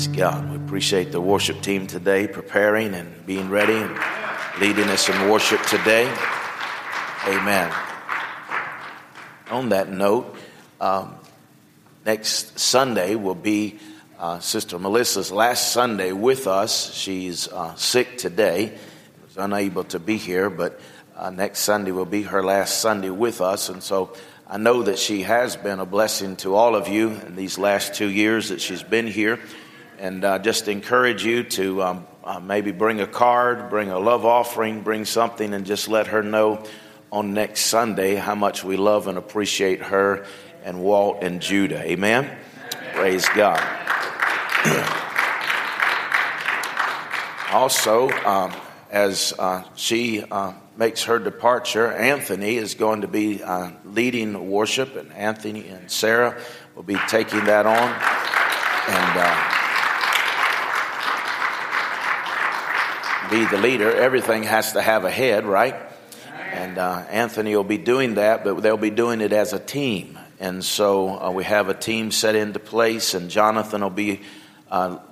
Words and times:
Praise 0.00 0.16
God. 0.16 0.48
We 0.48 0.56
appreciate 0.56 1.12
the 1.12 1.20
worship 1.20 1.60
team 1.60 1.86
today 1.86 2.26
preparing 2.26 2.94
and 2.94 3.26
being 3.26 3.50
ready 3.50 3.74
and 3.74 3.98
leading 4.58 4.88
us 4.88 5.10
in 5.10 5.28
worship 5.28 5.60
today. 5.64 6.04
Amen. 7.26 7.70
On 9.50 9.68
that 9.68 9.90
note, 9.90 10.34
um, 10.80 11.16
next 12.06 12.58
Sunday 12.58 13.14
will 13.14 13.34
be 13.34 13.78
uh, 14.18 14.38
Sister 14.38 14.78
Melissa's 14.78 15.30
last 15.30 15.70
Sunday 15.70 16.12
with 16.12 16.46
us. 16.46 16.94
She's 16.94 17.48
uh, 17.48 17.74
sick 17.74 18.16
today, 18.16 18.78
was 19.26 19.36
unable 19.36 19.84
to 19.84 19.98
be 19.98 20.16
here, 20.16 20.48
but 20.48 20.80
uh, 21.14 21.28
next 21.28 21.58
Sunday 21.58 21.90
will 21.90 22.06
be 22.06 22.22
her 22.22 22.42
last 22.42 22.80
Sunday 22.80 23.10
with 23.10 23.42
us. 23.42 23.68
And 23.68 23.82
so 23.82 24.16
I 24.48 24.56
know 24.56 24.82
that 24.84 24.98
she 24.98 25.24
has 25.24 25.56
been 25.56 25.78
a 25.78 25.84
blessing 25.84 26.36
to 26.36 26.54
all 26.54 26.74
of 26.74 26.88
you 26.88 27.10
in 27.10 27.36
these 27.36 27.58
last 27.58 27.92
two 27.92 28.08
years 28.08 28.48
that 28.48 28.62
she's 28.62 28.82
been 28.82 29.06
here. 29.06 29.38
And 30.00 30.24
uh, 30.24 30.38
just 30.38 30.66
encourage 30.66 31.26
you 31.26 31.44
to 31.44 31.82
um, 31.82 32.06
uh, 32.24 32.40
maybe 32.40 32.72
bring 32.72 33.02
a 33.02 33.06
card, 33.06 33.68
bring 33.68 33.90
a 33.90 33.98
love 33.98 34.24
offering, 34.24 34.80
bring 34.80 35.04
something, 35.04 35.52
and 35.52 35.66
just 35.66 35.88
let 35.88 36.06
her 36.06 36.22
know 36.22 36.64
on 37.12 37.34
next 37.34 37.66
Sunday 37.66 38.14
how 38.14 38.34
much 38.34 38.64
we 38.64 38.78
love 38.78 39.08
and 39.08 39.18
appreciate 39.18 39.82
her 39.82 40.24
and 40.64 40.82
Walt 40.82 41.22
and 41.22 41.42
Judah. 41.42 41.82
Amen? 41.82 42.24
Amen. 42.24 42.38
Praise 42.94 43.28
God. 43.28 43.60
also, 47.52 48.08
um, 48.24 48.54
as 48.90 49.34
uh, 49.38 49.64
she 49.74 50.22
uh, 50.22 50.54
makes 50.78 51.04
her 51.04 51.18
departure, 51.18 51.92
Anthony 51.92 52.56
is 52.56 52.74
going 52.74 53.02
to 53.02 53.08
be 53.08 53.42
uh, 53.42 53.72
leading 53.84 54.50
worship, 54.50 54.96
and 54.96 55.12
Anthony 55.12 55.68
and 55.68 55.90
Sarah 55.90 56.40
will 56.74 56.84
be 56.84 56.96
taking 57.08 57.44
that 57.44 57.66
on. 57.66 57.90
And 58.88 59.59
be 63.30 63.44
the 63.44 63.58
leader. 63.58 63.94
Everything 63.94 64.42
has 64.42 64.72
to 64.72 64.82
have 64.82 65.04
a 65.04 65.10
head, 65.10 65.46
right? 65.46 65.76
And 66.52 66.78
uh, 66.78 67.04
Anthony 67.10 67.54
will 67.54 67.64
be 67.64 67.78
doing 67.78 68.14
that, 68.14 68.42
but 68.42 68.60
they'll 68.62 68.76
be 68.76 68.90
doing 68.90 69.20
it 69.20 69.32
as 69.32 69.52
a 69.52 69.58
team. 69.58 70.18
And 70.40 70.64
so 70.64 71.20
uh, 71.20 71.30
we 71.30 71.44
have 71.44 71.68
a 71.68 71.74
team 71.74 72.10
set 72.10 72.34
into 72.34 72.58
place, 72.58 73.14
and 73.14 73.30
Jonathan 73.30 73.82
will 73.82 73.90
be, 73.90 74.20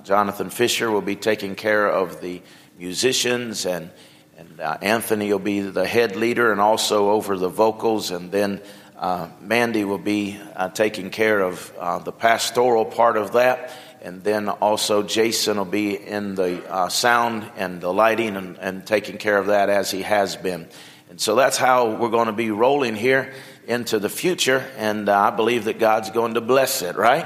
Jonathan 0.05 0.51
Fisher 0.51 0.91
will 0.91 1.01
be 1.01 1.17
taking 1.17 1.55
care 1.55 1.89
of 1.89 2.21
the 2.21 2.43
musicians 2.79 3.67
and 3.67 3.91
and 4.39 4.61
uh, 4.61 4.79
Anthony 4.81 5.33
will 5.33 5.41
be 5.41 5.61
the 5.63 5.85
head 5.85 6.15
leader 6.15 6.53
and 6.53 6.61
also 6.61 7.11
over 7.11 7.37
the 7.37 7.49
vocals, 7.49 8.13
and 8.13 8.31
then 8.31 8.61
uh, 8.99 9.29
Mandy 9.41 9.85
will 9.85 9.99
be 9.99 10.39
uh, 10.57 10.71
taking 10.71 11.11
care 11.11 11.41
of 11.41 11.73
uh, 11.79 12.01
the 12.01 12.11
pastoral 12.11 12.85
part 12.85 13.17
of 13.17 13.33
that, 13.33 13.73
and 14.03 14.25
then 14.25 14.49
also 14.49 15.05
Jason 15.05 15.57
will 15.57 15.65
be 15.65 15.97
in 15.97 16.35
the 16.35 16.69
uh, 16.69 16.89
sound 16.89 17.49
and 17.57 17.81
the 17.81 17.93
lighting 17.93 18.37
and, 18.37 18.59
and, 18.59 18.85
taking 18.85 19.17
care 19.17 19.39
of 19.39 19.47
that 19.47 19.69
as 19.71 19.91
he 19.91 20.03
has 20.03 20.35
been. 20.35 20.69
And 21.11 21.21
so 21.21 21.37
that's 21.37 21.57
how 21.57 21.95
we're 21.95 22.11
going 22.11 22.27
to 22.27 22.33
be 22.33 22.51
rolling 22.51 22.97
here 22.97 23.33
into 23.69 24.01
the 24.01 24.09
future, 24.09 24.69
and 24.77 25.09
uh, 25.09 25.17
I 25.17 25.31
believe 25.31 25.67
that 25.67 25.79
God's 25.79 26.11
going 26.11 26.35
to 26.35 26.41
bless 26.41 26.83
it, 26.83 26.97
right? 26.97 27.25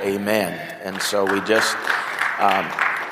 Amen. 0.00 0.20
Amen. 0.20 0.78
And 0.84 1.02
so 1.02 1.24
we 1.24 1.40
just. 1.42 1.76
Um, 2.38 2.66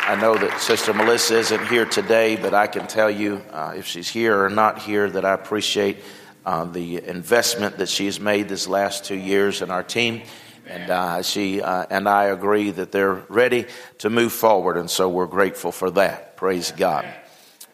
I 0.04 0.16
know 0.16 0.34
that 0.34 0.60
Sister 0.60 0.92
Melissa 0.92 1.38
isn't 1.38 1.68
here 1.68 1.84
today, 1.84 2.34
but 2.34 2.54
I 2.54 2.66
can 2.66 2.88
tell 2.88 3.08
you, 3.08 3.40
uh, 3.52 3.74
if 3.76 3.86
she's 3.86 4.08
here 4.08 4.44
or 4.44 4.50
not 4.50 4.80
here, 4.80 5.08
that 5.08 5.24
I 5.24 5.32
appreciate 5.32 5.98
uh, 6.44 6.64
the 6.64 7.04
investment 7.06 7.78
that 7.78 7.88
she's 7.88 8.18
made 8.18 8.48
this 8.48 8.66
last 8.66 9.04
two 9.04 9.16
years 9.16 9.62
in 9.62 9.70
our 9.70 9.82
team. 9.82 10.22
And 10.66 10.90
uh, 10.90 11.22
she 11.22 11.60
uh, 11.60 11.86
and 11.90 12.08
I 12.08 12.24
agree 12.24 12.70
that 12.70 12.92
they're 12.92 13.14
ready 13.28 13.66
to 13.98 14.10
move 14.10 14.32
forward, 14.32 14.76
and 14.76 14.88
so 14.88 15.08
we're 15.08 15.26
grateful 15.26 15.72
for 15.72 15.90
that. 15.92 16.36
Praise 16.36 16.70
God. 16.70 17.06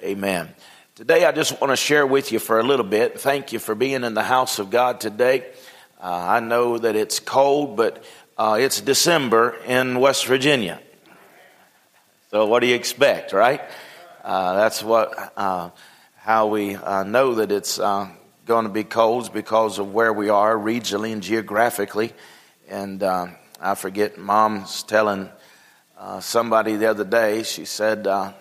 Amen. 0.03 0.49
Today, 0.95 1.25
I 1.27 1.33
just 1.33 1.61
want 1.61 1.71
to 1.71 1.77
share 1.77 2.07
with 2.07 2.33
you 2.33 2.39
for 2.39 2.59
a 2.59 2.63
little 2.63 2.87
bit. 2.87 3.21
Thank 3.21 3.53
you 3.53 3.59
for 3.59 3.75
being 3.75 4.05
in 4.05 4.15
the 4.15 4.23
house 4.23 4.59
of 4.59 4.71
God 4.71 5.01
today. 5.01 5.47
Uh, 6.03 6.07
I 6.07 6.41
know 6.41 6.79
that 6.79 6.97
it's 6.97 7.21
cold, 7.21 7.77
but 7.77 8.03
uh, 8.39 8.57
it's 8.59 8.81
December 8.81 9.57
in 9.67 10.01
West 10.01 10.27
Virginia. 10.27 10.81
So 12.31 12.47
what 12.47 12.61
do 12.61 12.67
you 12.67 12.75
expect, 12.75 13.33
right? 13.33 13.61
Uh, 14.25 14.55
that's 14.55 14.83
what 14.83 15.33
how 16.17 16.47
we 16.47 16.75
know 16.75 17.35
that 17.37 17.53
it's 17.53 17.79
going 18.49 18.65
to 18.65 18.73
be 18.73 18.83
cold 18.83 19.31
because 19.35 19.79
of 19.79 19.93
where 19.93 20.11
we 20.11 20.31
are 20.31 20.57
regionally 20.57 21.13
and 21.13 21.23
geographically. 21.23 22.15
And 22.67 23.03
uh, 23.03 23.27
I 23.61 23.75
forget, 23.75 24.17
Mom's 24.17 24.83
telling 24.85 25.29
uh, 25.99 26.21
somebody 26.21 26.77
the 26.77 26.87
other 26.87 27.05
day. 27.05 27.43
She 27.43 27.67
said, 27.67 28.07
"I 28.07 28.33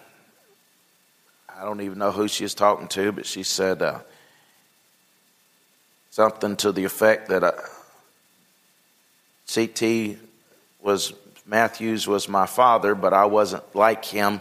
don't 1.61 1.81
even 1.81 1.97
know 1.99 2.11
who 2.11 2.29
she 2.29 2.45
was 2.45 2.53
talking 2.53 2.87
to, 2.87 3.11
but 3.11 3.25
she 3.25 3.43
said 3.43 3.83
something 6.09 6.55
to 6.55 6.71
the 6.71 6.85
effect 6.85 7.27
that 7.27 7.43
CT 9.53 10.17
was 10.81 11.13
Matthews 11.45 12.07
was 12.07 12.29
my 12.29 12.45
father, 12.45 12.95
but 12.95 13.13
I 13.13 13.25
wasn't 13.25 13.75
like 13.75 14.05
him 14.05 14.39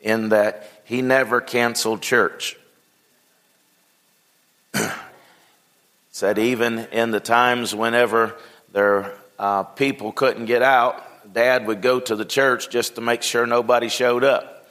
in 0.00 0.30
that 0.30 0.68
he 0.84 1.02
never 1.02 1.40
canceled 1.40 2.02
church. 2.02 2.56
Said 6.14 6.38
even 6.38 6.78
in 6.92 7.10
the 7.10 7.18
times 7.18 7.74
whenever 7.74 8.36
their 8.70 9.18
uh, 9.36 9.64
people 9.64 10.12
couldn't 10.12 10.44
get 10.44 10.62
out, 10.62 11.02
Dad 11.34 11.66
would 11.66 11.82
go 11.82 11.98
to 11.98 12.14
the 12.14 12.24
church 12.24 12.70
just 12.70 12.94
to 12.94 13.00
make 13.00 13.24
sure 13.24 13.48
nobody 13.48 13.88
showed 13.88 14.22
up. 14.22 14.70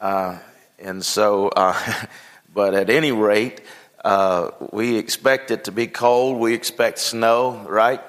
Uh, 0.00 0.38
and 0.78 1.04
so, 1.04 1.48
uh, 1.48 1.76
but 2.54 2.74
at 2.74 2.90
any 2.90 3.10
rate, 3.10 3.60
uh, 4.04 4.52
we 4.70 4.98
expect 4.98 5.50
it 5.50 5.64
to 5.64 5.72
be 5.72 5.88
cold. 5.88 6.38
We 6.38 6.54
expect 6.54 7.00
snow, 7.00 7.66
right? 7.68 8.00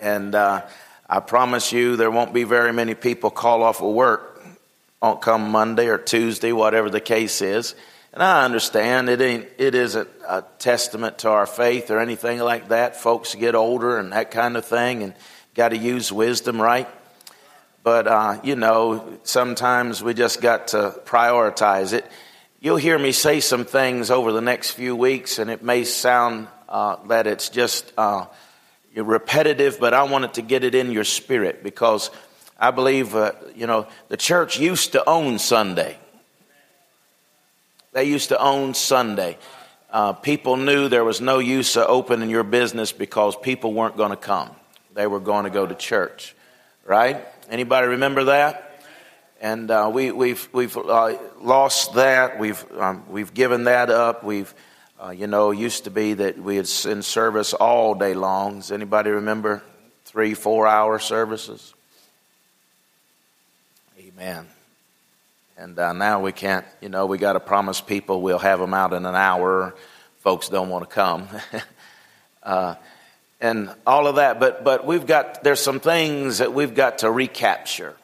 And 0.00 0.34
uh, 0.34 0.62
I 1.06 1.20
promise 1.20 1.70
you 1.70 1.96
there 1.96 2.10
won't 2.10 2.32
be 2.32 2.44
very 2.44 2.72
many 2.72 2.94
people 2.94 3.28
call 3.28 3.62
off 3.62 3.82
of 3.82 3.92
work 3.92 4.42
on 5.02 5.18
come 5.18 5.50
Monday 5.50 5.88
or 5.88 5.98
Tuesday, 5.98 6.50
whatever 6.50 6.88
the 6.88 7.02
case 7.02 7.42
is. 7.42 7.74
And 8.14 8.22
I 8.22 8.44
understand 8.44 9.08
it 9.08 9.20
ain't 9.20 9.48
it 9.58 9.74
isn't 9.74 10.08
a 10.28 10.44
testament 10.60 11.18
to 11.18 11.30
our 11.30 11.46
faith 11.46 11.90
or 11.90 11.98
anything 11.98 12.38
like 12.38 12.68
that. 12.68 12.94
Folks 12.94 13.34
get 13.34 13.56
older 13.56 13.98
and 13.98 14.12
that 14.12 14.30
kind 14.30 14.56
of 14.56 14.64
thing 14.64 15.02
and 15.02 15.14
got 15.54 15.70
to 15.70 15.76
use 15.76 16.12
wisdom, 16.12 16.62
right? 16.62 16.88
But 17.82 18.06
uh, 18.06 18.40
you 18.44 18.54
know, 18.54 19.18
sometimes 19.24 20.00
we 20.00 20.14
just 20.14 20.40
got 20.40 20.68
to 20.68 20.94
prioritize 21.04 21.92
it. 21.92 22.08
You'll 22.60 22.76
hear 22.76 22.96
me 22.96 23.10
say 23.10 23.40
some 23.40 23.64
things 23.64 24.12
over 24.12 24.30
the 24.30 24.40
next 24.40 24.70
few 24.70 24.94
weeks, 24.94 25.40
and 25.40 25.50
it 25.50 25.64
may 25.64 25.82
sound 25.82 26.46
uh, 26.68 27.04
that 27.08 27.26
it's 27.26 27.48
just 27.48 27.92
uh, 27.98 28.26
repetitive, 28.94 29.80
but 29.80 29.92
I 29.92 30.04
wanted 30.04 30.34
to 30.34 30.42
get 30.42 30.62
it 30.62 30.76
in 30.76 30.92
your 30.92 31.02
spirit 31.02 31.64
because 31.64 32.12
I 32.60 32.70
believe, 32.70 33.16
uh, 33.16 33.32
you 33.56 33.66
know, 33.66 33.88
the 34.06 34.16
church 34.16 34.56
used 34.56 34.92
to 34.92 35.02
own 35.04 35.40
Sunday. 35.40 35.98
They 37.94 38.04
used 38.04 38.28
to 38.28 38.38
own 38.38 38.74
Sunday. 38.74 39.38
Uh, 39.88 40.12
people 40.12 40.58
knew 40.58 40.88
there 40.88 41.04
was 41.04 41.22
no 41.22 41.38
use 41.38 41.76
of 41.76 41.88
opening 41.88 42.28
your 42.28 42.42
business 42.42 42.92
because 42.92 43.36
people 43.36 43.72
weren't 43.72 43.96
going 43.96 44.10
to 44.10 44.16
come. 44.16 44.50
They 44.92 45.06
were 45.06 45.20
going 45.20 45.44
to 45.44 45.50
go 45.50 45.64
to 45.64 45.74
church, 45.74 46.34
right? 46.84 47.24
Anybody 47.48 47.86
remember 47.86 48.24
that? 48.24 48.82
And 49.40 49.70
uh, 49.70 49.90
we, 49.92 50.10
we've 50.10 50.46
we've 50.52 50.76
uh, 50.76 51.16
lost 51.40 51.94
that. 51.94 52.38
We've 52.38 52.62
um, 52.78 53.04
we've 53.08 53.32
given 53.32 53.64
that 53.64 53.88
up. 53.90 54.22
We've 54.22 54.52
uh, 55.02 55.10
you 55.10 55.26
know, 55.26 55.50
used 55.50 55.84
to 55.84 55.90
be 55.90 56.14
that 56.14 56.38
we 56.38 56.56
had 56.56 56.68
in 56.86 57.02
service 57.02 57.52
all 57.52 57.94
day 57.94 58.14
long. 58.14 58.56
Does 58.56 58.72
anybody 58.72 59.10
remember 59.10 59.62
three, 60.04 60.34
four 60.34 60.66
hour 60.66 60.98
services? 60.98 61.74
Amen. 63.98 64.46
And 65.56 65.78
uh, 65.78 65.92
now 65.92 66.20
we 66.20 66.32
can't, 66.32 66.66
you 66.80 66.88
know, 66.88 67.06
we 67.06 67.18
got 67.18 67.34
to 67.34 67.40
promise 67.40 67.80
people 67.80 68.22
we'll 68.22 68.38
have 68.38 68.58
them 68.58 68.74
out 68.74 68.92
in 68.92 69.06
an 69.06 69.14
hour. 69.14 69.74
Folks 70.20 70.48
don't 70.48 70.68
want 70.68 70.88
to 70.88 70.94
come. 70.94 71.28
uh, 72.42 72.74
and 73.40 73.70
all 73.86 74.06
of 74.06 74.16
that. 74.16 74.40
But, 74.40 74.64
but 74.64 74.86
we've 74.86 75.06
got, 75.06 75.44
there's 75.44 75.60
some 75.60 75.80
things 75.80 76.38
that 76.38 76.52
we've 76.52 76.74
got 76.74 76.98
to 76.98 77.10
recapture. 77.10 77.94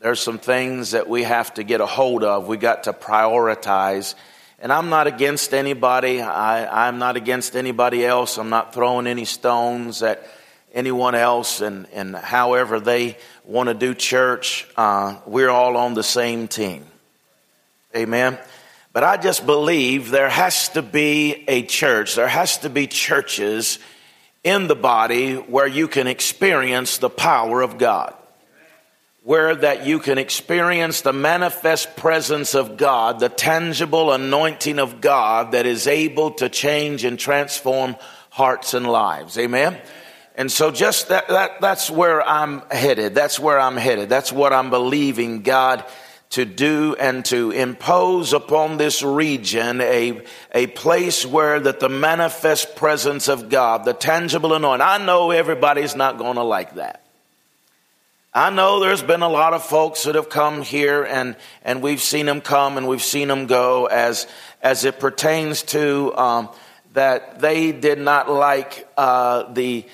There's 0.00 0.20
some 0.20 0.38
things 0.38 0.92
that 0.92 1.08
we 1.08 1.24
have 1.24 1.52
to 1.54 1.64
get 1.64 1.80
a 1.80 1.86
hold 1.86 2.22
of. 2.22 2.46
We 2.46 2.56
got 2.56 2.84
to 2.84 2.92
prioritize 2.92 4.14
and 4.60 4.72
I'm 4.72 4.88
not 4.88 5.06
against 5.06 5.54
anybody. 5.54 6.20
I, 6.20 6.88
I'm 6.88 6.98
not 6.98 7.16
against 7.16 7.54
anybody 7.54 8.04
else. 8.04 8.38
I'm 8.38 8.50
not 8.50 8.74
throwing 8.74 9.06
any 9.06 9.24
stones 9.24 10.02
at 10.02 10.26
anyone 10.72 11.14
else. 11.14 11.60
And, 11.60 11.86
and 11.92 12.14
however 12.14 12.80
they 12.80 13.18
want 13.44 13.68
to 13.68 13.74
do 13.74 13.94
church, 13.94 14.66
uh, 14.76 15.16
we're 15.26 15.50
all 15.50 15.76
on 15.76 15.94
the 15.94 16.02
same 16.02 16.48
team. 16.48 16.84
Amen. 17.96 18.38
But 18.92 19.04
I 19.04 19.16
just 19.16 19.46
believe 19.46 20.10
there 20.10 20.28
has 20.28 20.70
to 20.70 20.82
be 20.82 21.44
a 21.48 21.62
church, 21.62 22.14
there 22.14 22.28
has 22.28 22.58
to 22.58 22.70
be 22.70 22.86
churches 22.86 23.78
in 24.44 24.66
the 24.66 24.76
body 24.76 25.34
where 25.34 25.66
you 25.66 25.88
can 25.88 26.06
experience 26.06 26.98
the 26.98 27.10
power 27.10 27.62
of 27.62 27.78
God 27.78 28.14
where 29.28 29.54
that 29.54 29.86
you 29.86 29.98
can 29.98 30.16
experience 30.16 31.02
the 31.02 31.12
manifest 31.12 31.94
presence 31.96 32.54
of 32.54 32.78
God, 32.78 33.20
the 33.20 33.28
tangible 33.28 34.10
anointing 34.10 34.78
of 34.78 35.02
God 35.02 35.52
that 35.52 35.66
is 35.66 35.86
able 35.86 36.30
to 36.30 36.48
change 36.48 37.04
and 37.04 37.18
transform 37.18 37.94
hearts 38.30 38.72
and 38.72 38.86
lives. 38.86 39.36
Amen. 39.36 39.78
And 40.38 40.52
so 40.52 40.70
just 40.70 41.08
that, 41.08 41.26
that 41.26 41.60
that's 41.60 41.90
where 41.90 42.22
I'm 42.22 42.62
headed. 42.70 43.12
That's 43.12 43.40
where 43.40 43.58
I'm 43.58 43.76
headed. 43.76 44.08
That's 44.08 44.32
what 44.32 44.52
I'm 44.52 44.70
believing 44.70 45.42
God 45.42 45.84
to 46.30 46.44
do 46.44 46.94
and 47.00 47.24
to 47.24 47.50
impose 47.50 48.32
upon 48.32 48.76
this 48.76 49.02
region 49.02 49.80
a, 49.80 50.22
a 50.52 50.68
place 50.68 51.26
where 51.26 51.58
that 51.58 51.80
the 51.80 51.88
manifest 51.88 52.76
presence 52.76 53.26
of 53.26 53.48
God, 53.48 53.84
the 53.84 53.94
tangible 53.94 54.54
anointing. 54.54 54.86
I 54.86 55.04
know 55.04 55.32
everybody's 55.32 55.96
not 55.96 56.18
going 56.18 56.36
to 56.36 56.44
like 56.44 56.76
that. 56.76 57.02
I 58.32 58.50
know 58.50 58.78
there's 58.78 59.02
been 59.02 59.22
a 59.22 59.28
lot 59.28 59.54
of 59.54 59.64
folks 59.64 60.04
that 60.04 60.14
have 60.14 60.28
come 60.28 60.62
here 60.62 61.02
and, 61.02 61.34
and 61.64 61.82
we've 61.82 62.00
seen 62.00 62.26
them 62.26 62.42
come 62.42 62.76
and 62.76 62.86
we've 62.86 63.02
seen 63.02 63.26
them 63.26 63.46
go 63.46 63.86
as, 63.86 64.28
as 64.62 64.84
it 64.84 65.00
pertains 65.00 65.62
to, 65.62 66.16
um, 66.16 66.48
that 66.92 67.40
they 67.40 67.72
did 67.72 67.98
not 67.98 68.30
like, 68.30 68.86
uh, 68.96 69.52
the, 69.52 69.84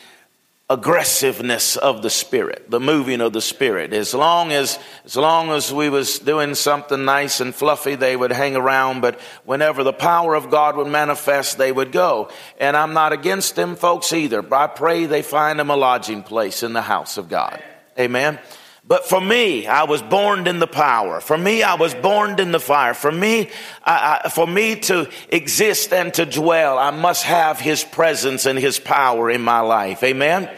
aggressiveness 0.71 1.77
of 1.77 2.01
the 2.01 2.09
spirit 2.09 2.71
the 2.71 2.81
moving 2.81 3.21
of 3.21 3.35
the 3.35 3.41
spirit. 3.43 3.93
As 3.93 4.15
long 4.15 4.51
as 4.51 4.79
as 5.05 5.15
long 5.15 5.51
as 5.51 5.71
we 5.71 5.91
was 5.91 6.19
doing 6.19 6.55
something 6.55 7.05
nice 7.05 7.41
and 7.41 7.55
fluffy 7.55 7.97
they 7.97 8.17
would 8.17 8.33
hang 8.33 8.57
around 8.57 9.03
but 9.03 9.21
whenever 9.45 9.85
the 9.85 9.93
power 9.93 10.35
of 10.35 10.51
god 10.51 10.77
would 10.77 10.87
manifest 10.87 11.59
they 11.59 11.71
would 11.71 11.93
go. 11.93 12.31
And 12.59 12.79
i'm 12.79 12.95
not 12.95 13.13
against 13.13 13.57
them 13.57 13.77
folks 13.77 14.15
either 14.15 14.41
but 14.41 14.57
i 14.57 14.67
pray 14.67 15.05
they 15.05 15.21
find 15.21 15.59
them 15.59 15.69
a 15.69 15.77
lodging 15.77 16.23
place 16.23 16.63
in 16.63 16.73
the 16.73 16.83
house 16.83 17.19
of 17.19 17.29
god. 17.29 17.63
Amen 17.99 18.39
but 18.87 19.07
for 19.07 19.21
me, 19.21 19.67
I 19.67 19.85
was 19.85 20.03
born 20.03 20.47
in 20.47 20.59
the 20.59 20.67
power. 20.67 21.21
For 21.21 21.39
me, 21.39 21.63
I 21.63 21.75
was 21.75 21.95
born 21.95 22.39
in 22.39 22.53
the 22.53 22.61
fire. 22.61 22.93
For 22.93 23.11
me, 23.11 23.49
I, 23.83 24.21
I, 24.25 24.29
for 24.29 24.47
me 24.47 24.77
to 24.81 25.09
exist 25.31 25.93
and 25.93 26.13
to 26.15 26.27
dwell, 26.27 26.79
I 26.79 26.91
must 26.91 27.25
have 27.25 27.59
His 27.59 27.83
presence 27.83 28.45
and 28.45 28.59
His 28.59 28.79
power 28.79 29.31
in 29.31 29.41
my 29.41 29.61
life. 29.61 30.03
Amen. 30.03 30.51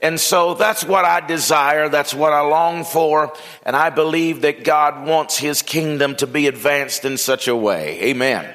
And 0.00 0.20
so 0.20 0.54
that's 0.54 0.84
what 0.84 1.04
I 1.04 1.26
desire. 1.26 1.88
That's 1.88 2.14
what 2.14 2.32
I 2.32 2.42
long 2.42 2.84
for. 2.84 3.32
And 3.64 3.74
I 3.74 3.90
believe 3.90 4.42
that 4.42 4.62
God 4.62 5.04
wants 5.04 5.36
His 5.36 5.62
kingdom 5.62 6.14
to 6.16 6.28
be 6.28 6.46
advanced 6.46 7.04
in 7.04 7.16
such 7.16 7.48
a 7.48 7.56
way. 7.56 8.00
Amen. 8.04 8.48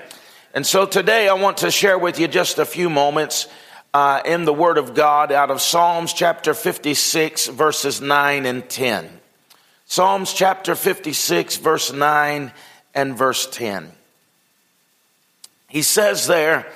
And 0.54 0.66
so 0.66 0.86
today 0.86 1.28
I 1.28 1.34
want 1.34 1.58
to 1.58 1.72
share 1.72 1.98
with 1.98 2.18
you 2.18 2.30
just 2.30 2.60
a 2.60 2.66
few 2.66 2.90
moments 2.90 3.48
uh, 3.94 4.22
in 4.26 4.46
the 4.46 4.54
Word 4.54 4.78
of 4.78 4.94
God 4.94 5.32
out 5.32 5.52
of 5.52 5.62
Psalms 5.62 6.14
chapter 6.14 6.54
56, 6.54 7.48
verses 7.48 8.02
9 8.02 8.46
and 8.46 8.68
10. 8.70 9.10
Psalms 9.86 10.34
chapter 10.34 10.76
56, 10.76 11.58
verse 11.58 11.92
9 11.92 12.52
and 12.96 13.18
verse 13.18 13.48
10. 13.48 13.92
He 15.68 15.82
says 15.82 16.28
there, 16.28 16.68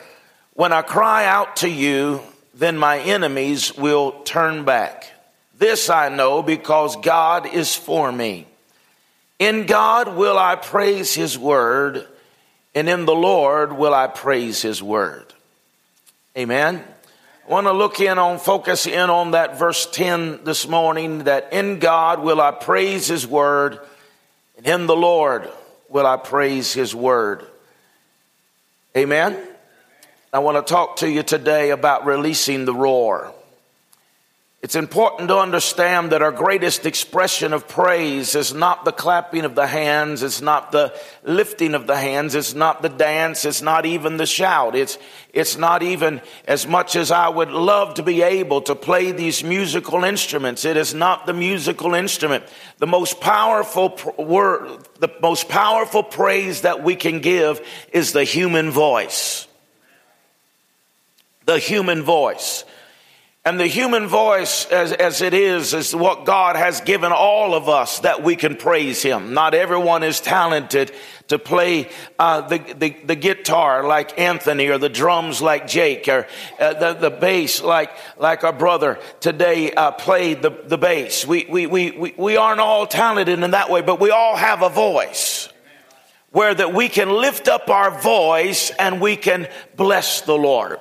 When 0.54 0.74
I 0.74 0.82
cry 0.82 1.26
out 1.26 1.58
to 1.58 1.70
you, 1.70 2.22
then 2.54 2.78
my 2.78 3.00
enemies 3.00 3.76
will 3.78 4.12
turn 4.24 4.66
back. 4.66 5.12
This 5.58 5.90
I 5.90 6.10
know 6.10 6.42
because 6.42 6.98
God 6.98 7.46
is 7.46 7.76
for 7.76 8.12
me. 8.12 8.48
In 9.40 9.66
God 9.66 10.16
will 10.16 10.38
I 10.38 10.56
praise 10.56 11.14
his 11.14 11.38
word, 11.38 12.06
and 12.74 12.88
in 12.88 13.06
the 13.06 13.16
Lord 13.16 13.74
will 13.74 13.94
I 13.94 14.08
praise 14.08 14.62
his 14.62 14.82
word. 14.82 15.34
Amen. 16.38 16.84
I 17.48 17.52
want 17.52 17.68
to 17.68 17.74
look 17.74 18.00
in 18.00 18.18
on, 18.18 18.40
focus 18.40 18.88
in 18.88 19.12
on 19.12 19.32
that 19.32 19.60
verse 19.60 19.86
10 19.86 20.46
this 20.46 20.68
morning 20.68 21.26
that 21.26 21.54
in 21.54 21.78
God 21.78 22.24
will 22.24 22.42
I 22.42 22.50
praise 22.50 23.08
His 23.08 23.28
word, 23.28 23.78
and 24.58 24.66
in 24.66 24.88
the 24.88 24.96
Lord 24.96 25.48
will 25.88 26.08
I 26.08 26.18
praise 26.18 26.74
His 26.74 26.96
word. 26.96 27.46
Amen. 28.98 29.38
I 30.34 30.40
want 30.40 30.66
to 30.66 30.74
talk 30.74 30.96
to 30.98 31.10
you 31.10 31.22
today 31.22 31.70
about 31.70 32.08
releasing 32.08 32.66
the 32.66 32.74
roar. 32.74 33.32
It's 34.66 34.76
important 34.76 35.30
to 35.30 35.38
understand 35.38 36.12
that 36.12 36.24
our 36.24 36.32
greatest 36.32 36.88
expression 36.88 37.54
of 37.54 37.68
praise 37.68 38.34
is 38.34 38.52
not 38.52 38.84
the 38.84 38.92
clapping 38.92 39.46
of 39.46 39.54
the 39.54 39.68
hands, 39.68 40.24
it's 40.24 40.42
not 40.42 40.72
the 40.72 40.92
lifting 41.24 41.76
of 41.76 41.86
the 41.86 41.96
hands, 41.96 42.34
it's 42.34 42.56
not 42.56 42.82
the 42.82 42.90
dance, 42.90 43.46
it's 43.46 43.62
not 43.62 43.86
even 43.86 44.18
the 44.18 44.26
shout. 44.26 44.76
It's, 44.76 44.98
it's 45.34 45.56
not 45.56 45.84
even 45.84 46.20
as 46.48 46.66
much 46.66 46.96
as 46.96 47.12
I 47.12 47.30
would 47.30 47.52
love 47.52 47.94
to 47.94 48.02
be 48.02 48.24
able 48.24 48.62
to 48.62 48.74
play 48.74 49.12
these 49.12 49.44
musical 49.44 50.04
instruments. 50.04 50.66
It 50.66 50.78
is 50.78 50.96
not 50.96 51.28
the 51.28 51.34
musical 51.34 51.94
instrument. 51.94 52.44
The 52.80 52.88
most 52.88 53.22
powerful 53.22 54.00
word, 54.18 54.80
the 55.00 55.14
most 55.22 55.48
powerful 55.48 56.02
praise 56.02 56.62
that 56.62 56.84
we 56.84 56.96
can 56.96 57.20
give 57.20 57.64
is 57.94 58.14
the 58.14 58.24
human 58.24 58.72
voice. 58.72 59.48
The 61.46 61.60
human 61.60 62.02
voice. 62.02 62.64
And 63.48 63.60
the 63.60 63.68
human 63.68 64.08
voice, 64.08 64.66
as, 64.72 64.92
as 64.92 65.22
it 65.22 65.36
is, 65.36 65.76
is 65.76 65.96
what 65.96 66.26
God 66.26 66.56
has 66.56 66.82
given 66.82 67.12
all 67.12 67.54
of 67.54 67.70
us 67.70 68.00
that 68.00 68.24
we 68.24 68.36
can 68.36 68.56
praise 68.56 69.04
Him. 69.04 69.36
Not 69.36 69.54
everyone 69.54 70.02
is 70.02 70.20
talented 70.20 70.92
to 71.28 71.38
play 71.38 71.90
uh, 72.18 72.42
the, 72.42 72.58
the, 72.58 72.90
the, 73.06 73.16
guitar 73.16 73.84
like 73.84 74.18
Anthony 74.20 74.70
or 74.70 74.80
the 74.80 74.90
drums 74.90 75.44
like 75.44 75.68
Jake 75.68 76.08
or 76.08 76.26
uh, 76.60 76.74
the, 76.74 76.94
the 76.94 77.10
bass 77.12 77.62
like, 77.62 77.92
like 78.18 78.44
our 78.44 78.54
brother 78.54 79.00
today 79.20 79.72
uh, 79.72 79.92
played 79.92 80.42
the, 80.42 80.50
the 80.50 80.78
bass. 80.80 81.26
We, 81.26 81.46
we, 81.48 81.68
we, 81.68 81.92
we, 81.92 82.14
we 82.18 82.38
aren't 82.38 82.62
all 82.62 82.88
talented 82.88 83.40
in 83.40 83.52
that 83.52 83.70
way, 83.70 83.82
but 83.82 84.00
we 84.00 84.10
all 84.10 84.36
have 84.36 84.64
a 84.64 84.70
voice 84.70 85.50
where 86.32 86.54
that 86.54 86.74
we 86.74 86.90
can 86.90 87.10
lift 87.10 87.48
up 87.48 87.70
our 87.70 88.02
voice 88.02 88.72
and 88.72 89.00
we 89.00 89.16
can 89.16 89.48
bless 89.76 90.22
the 90.22 90.36
Lord. 90.36 90.80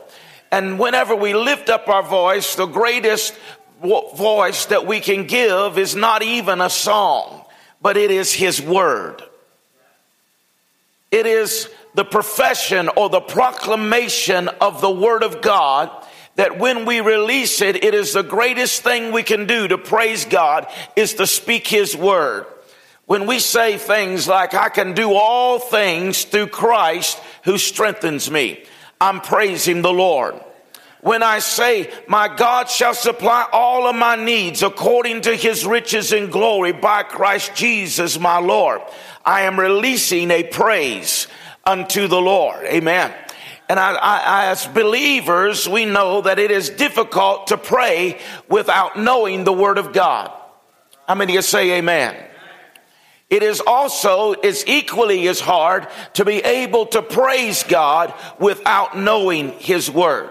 And 0.51 0.79
whenever 0.79 1.17
we 1.17 1.35
lift 1.35 1.69
up 1.69 1.89
our 1.89 2.03
voice, 2.03 2.55
the 2.55 2.67
greatest 2.67 3.35
voice 3.83 4.67
that 4.67 4.87
we 4.87 5.01
can 5.01 5.27
give 5.27 5.79
is 5.79 5.95
not 5.95 6.23
even 6.23 6.61
a 6.61 6.71
song, 6.71 7.45
but 7.81 7.97
it 7.97 8.11
is 8.11 8.33
His 8.33 8.61
Word. 8.63 9.23
It 11.11 11.27
is 11.27 11.69
the 11.95 12.05
profession 12.05 12.89
or 12.97 13.09
the 13.09 13.21
proclamation 13.21 14.49
of 14.49 14.81
the 14.81 14.91
Word 14.91 15.23
of 15.23 15.43
God 15.43 15.91
that 16.37 16.59
when 16.59 16.85
we 16.85 17.01
release 17.01 17.61
it, 17.61 17.85
it 17.85 17.95
is 17.95 18.13
the 18.13 18.23
greatest 18.23 18.83
thing 18.83 19.13
we 19.13 19.23
can 19.23 19.47
do 19.47 19.69
to 19.69 19.79
praise 19.79 20.25
God 20.25 20.67
is 20.97 21.15
to 21.15 21.27
speak 21.27 21.67
His 21.67 21.97
Word. 21.97 22.47
When 23.07 23.27
we 23.27 23.39
say 23.39 23.77
things 23.77 24.27
like, 24.27 24.55
I 24.55 24.71
can 24.71 24.95
do 24.95 25.13
all 25.13 25.59
things 25.59 26.25
through 26.25 26.49
Christ 26.49 27.21
who 27.45 27.59
strengthens 27.59 28.31
me. 28.31 28.65
I'm 29.05 29.21
praising 29.21 29.83
the 29.83 29.93
Lord. 29.93 30.35
When 31.03 31.23
I 31.23 31.41
say, 31.41 31.93
my 32.09 32.35
God 32.35 32.71
shall 32.71 32.95
supply 32.95 33.47
all 33.53 33.87
of 33.87 33.95
my 33.95 34.17
needs 34.17 34.63
according 34.63 35.21
to 35.23 35.35
his 35.35 35.67
riches 35.67 36.11
and 36.11 36.33
glory 36.33 36.73
by 36.73 37.03
Christ 37.03 37.55
Jesus 37.55 38.19
my 38.19 38.39
Lord, 38.39 38.81
I 39.23 39.43
am 39.43 39.61
releasing 39.61 40.31
a 40.31 40.43
praise 40.43 41.27
unto 41.67 42.09
the 42.09 42.19
Lord. 42.19 42.65
Amen. 42.65 43.13
And 43.69 43.79
I, 43.79 43.93
I, 43.93 44.47
as 44.47 44.67
believers, 44.69 45.69
we 45.69 45.85
know 45.85 46.23
that 46.23 46.39
it 46.39 46.51
is 46.51 46.71
difficult 46.71 47.49
to 47.49 47.59
pray 47.59 48.19
without 48.49 48.99
knowing 48.99 49.45
the 49.45 49.53
Word 49.53 49.77
of 49.77 49.93
God. 49.93 50.33
How 51.07 51.15
many 51.15 51.33
of 51.33 51.37
you 51.37 51.43
say 51.43 51.73
amen? 51.73 52.17
It 53.31 53.43
is 53.43 53.61
also, 53.61 54.35
is 54.35 54.65
equally 54.67 55.27
as 55.29 55.41
hard 55.41 55.89
to 56.15 56.25
be 56.25 56.39
able 56.39 56.87
to 56.87 57.03
praise 57.03 57.63
God 57.63 58.13
without 58.39 58.97
knowing 58.97 59.53
His 59.53 59.91
Word. 59.91 60.31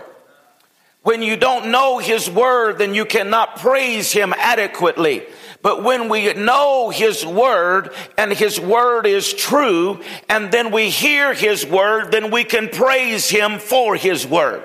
When 1.02 1.22
you 1.22 1.36
don't 1.36 1.72
know 1.72 1.98
His 1.98 2.30
Word, 2.30 2.78
then 2.78 2.94
you 2.94 3.06
cannot 3.06 3.58
praise 3.58 4.12
Him 4.12 4.34
adequately. 4.38 5.24
But 5.62 5.84
when 5.84 6.08
we 6.08 6.34
know 6.34 6.92
His 6.92 7.26
Word 7.26 7.94
and 8.18 8.32
His 8.32 8.60
Word 8.60 9.06
is 9.06 9.34
true, 9.34 10.02
and 10.30 10.52
then 10.52 10.72
we 10.72 10.90
hear 10.90 11.34
His 11.34 11.66
Word, 11.66 12.12
then 12.12 12.32
we 12.32 12.44
can 12.44 12.70
praise 12.70 13.30
Him 13.30 13.60
for 13.60 13.96
His 13.96 14.26
Word. 14.26 14.64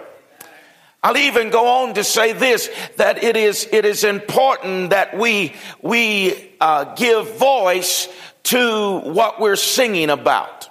I'll 1.02 1.17
even 1.17 1.50
go 1.50 1.85
on 1.85 1.95
to 1.95 2.05
say 2.05 2.33
this, 2.33 2.69
that 2.97 3.23
it 3.23 3.37
is, 3.37 3.69
it 3.71 3.85
is 3.85 4.02
important 4.02 4.90
that 4.90 5.17
we, 5.17 5.55
we 5.81 6.50
uh, 6.61 6.95
give 6.95 7.38
voice 7.38 8.09
to 8.45 8.99
what 9.00 9.40
we're 9.40 9.57
singing 9.57 10.11
about 10.11 10.69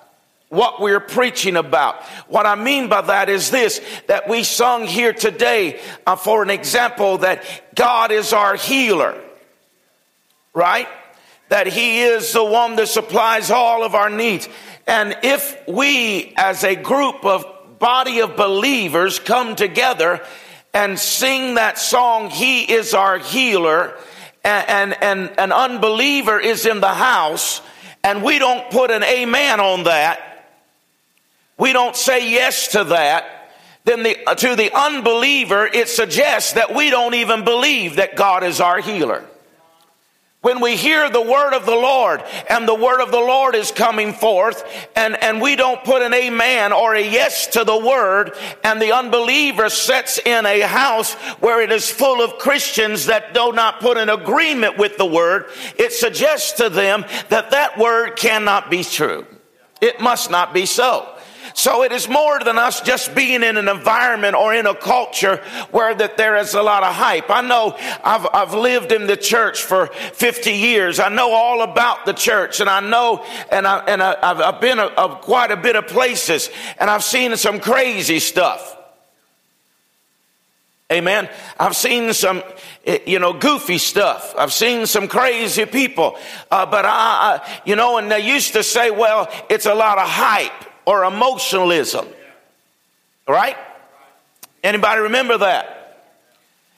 what 0.50 0.80
we're 0.80 1.00
preaching 1.02 1.58
about. 1.58 2.02
What 2.28 2.46
I 2.46 2.56
mean 2.56 2.88
by 2.88 3.02
that 3.02 3.30
is 3.30 3.52
this, 3.52 3.82
that 4.08 4.30
we 4.30 4.44
sung 4.44 4.86
here 4.86 5.14
today, 5.14 5.80
uh, 6.06 6.16
for 6.16 6.42
an 6.42 6.50
example, 6.50 7.20
that 7.20 7.44
God 7.76 8.12
is 8.12 8.34
our 8.34 8.56
healer, 8.56 9.22
right? 10.54 10.88
That 11.50 11.68
He 11.68 12.02
is 12.02 12.32
the 12.32 12.44
one 12.44 12.78
that 12.78 12.88
supplies 12.88 13.52
all 13.52 13.84
of 13.84 13.94
our 13.94 14.10
needs. 14.10 14.48
And 14.86 15.18
if 15.24 15.68
we, 15.68 16.34
as 16.38 16.64
a 16.64 16.76
group 16.76 17.26
of 17.26 17.46
body 17.80 18.20
of 18.20 18.36
believers, 18.36 19.20
come 19.20 19.56
together 19.56 20.26
and 20.74 20.98
sing 21.00 21.56
that 21.56 21.78
song, 21.78 22.30
He 22.30 22.72
is 22.72 22.94
our 22.94 23.18
healer, 23.20 23.98
and, 24.44 24.96
and, 25.02 25.40
an 25.40 25.52
unbeliever 25.52 26.40
is 26.40 26.66
in 26.66 26.80
the 26.80 26.94
house 26.94 27.62
and 28.04 28.24
we 28.24 28.40
don't 28.40 28.72
put 28.72 28.90
an 28.90 29.04
amen 29.04 29.60
on 29.60 29.84
that, 29.84 30.46
we 31.58 31.74
don't 31.74 31.96
say 31.96 32.32
yes 32.32 32.70
to 32.70 32.86
that, 32.86 33.52
then 33.84 34.04
the, 34.04 34.16
to 34.38 34.56
the 34.56 34.74
unbeliever, 34.74 35.66
it 35.66 35.90
suggests 35.90 36.54
that 36.54 36.74
we 36.74 36.90
don't 36.90 37.16
even 37.16 37.44
believe 37.44 37.98
that 37.98 38.16
God 38.16 38.44
is 38.44 38.62
our 38.62 38.80
healer. 38.80 39.26
When 40.48 40.62
we 40.62 40.78
hear 40.78 41.10
the 41.10 41.22
word 41.22 41.54
of 41.54 41.66
the 41.66 41.76
Lord 41.76 42.24
and 42.50 42.66
the 42.66 42.74
word 42.74 43.02
of 43.02 43.12
the 43.12 43.20
Lord 43.20 43.54
is 43.54 43.70
coming 43.70 44.14
forth 44.14 44.64
and, 44.96 45.22
and 45.22 45.42
we 45.42 45.58
don't 45.58 45.84
put 45.84 46.02
an 46.02 46.14
amen 46.14 46.72
or 46.72 46.96
a 46.96 47.02
yes 47.02 47.48
to 47.48 47.66
the 47.66 47.78
word 47.78 48.32
and 48.64 48.82
the 48.82 48.94
unbeliever 48.94 49.70
sits 49.70 50.20
in 50.20 50.46
a 50.46 50.62
house 50.62 51.16
where 51.42 51.62
it 51.62 51.70
is 51.70 51.92
full 51.92 52.24
of 52.24 52.38
Christians 52.38 53.08
that 53.08 53.34
do 53.34 53.52
not 53.52 53.82
put 53.82 53.98
an 53.98 54.08
agreement 54.08 54.78
with 54.78 54.96
the 54.96 55.06
word, 55.06 55.48
it 55.78 55.92
suggests 55.92 56.54
to 56.60 56.70
them 56.70 57.04
that 57.28 57.52
that 57.52 57.78
word 57.78 58.16
cannot 58.16 58.72
be 58.72 58.86
true. 58.86 59.28
It 59.82 60.00
must 60.00 60.32
not 60.32 60.54
be 60.54 60.66
so. 60.66 61.14
So 61.58 61.82
it 61.82 61.92
is 61.92 62.08
more 62.08 62.38
than 62.38 62.60
us 62.60 62.82
just 62.82 63.16
being 63.16 63.42
in 63.42 63.58
an 63.58 63.68
environment 63.68 64.36
or 64.36 64.54
in 64.54 64.68
a 64.68 64.76
culture 64.76 65.38
where 65.72 65.96
that 65.96 66.16
there 66.16 66.38
is 66.38 66.54
a 66.54 66.62
lot 66.62 66.84
of 66.84 66.94
hype. 66.94 67.32
I 67.32 67.42
know 67.42 67.76
I've, 68.04 68.28
I've 68.32 68.54
lived 68.54 68.92
in 68.92 69.08
the 69.08 69.18
church 69.18 69.64
for 69.64 69.88
50 69.88 70.52
years. 70.52 71.00
I 71.00 71.10
know 71.10 71.32
all 71.32 71.64
about 71.64 72.06
the 72.06 72.14
church 72.14 72.60
and 72.60 72.70
I 72.70 72.80
know, 72.82 73.26
and 73.52 73.66
I, 73.66 73.80
and 73.88 74.04
I, 74.04 74.28
have 74.28 74.40
I've 74.40 74.62
been 74.62 74.78
a, 74.78 74.86
a, 74.86 75.16
quite 75.16 75.50
a 75.50 75.58
bit 75.58 75.76
of 75.76 75.88
places 75.88 76.52
and 76.80 76.92
I've 76.92 77.04
seen 77.04 77.36
some 77.38 77.60
crazy 77.60 78.20
stuff. 78.20 78.78
Amen. 80.92 81.28
I've 81.60 81.76
seen 81.76 82.14
some, 82.14 82.44
eh, 82.86 83.00
you 83.08 83.18
know, 83.18 83.34
goofy 83.34 83.80
stuff. 83.80 84.36
I've 84.38 84.54
seen 84.54 84.86
some 84.86 85.08
crazy 85.08 85.66
people. 85.66 86.20
Uh, 86.52 86.68
but 86.68 86.86
I, 86.86 86.92
I, 86.92 87.62
you 87.66 87.76
know, 87.76 87.98
and 87.98 88.12
they 88.12 88.20
used 88.20 88.54
to 88.54 88.62
say, 88.62 88.92
well, 88.92 89.28
it's 89.50 89.66
a 89.66 89.74
lot 89.74 89.98
of 89.98 90.08
hype 90.08 90.67
or 90.88 91.04
emotionalism. 91.04 92.08
Right? 93.28 93.58
Anybody 94.64 95.02
remember 95.02 95.38
that? 95.40 95.74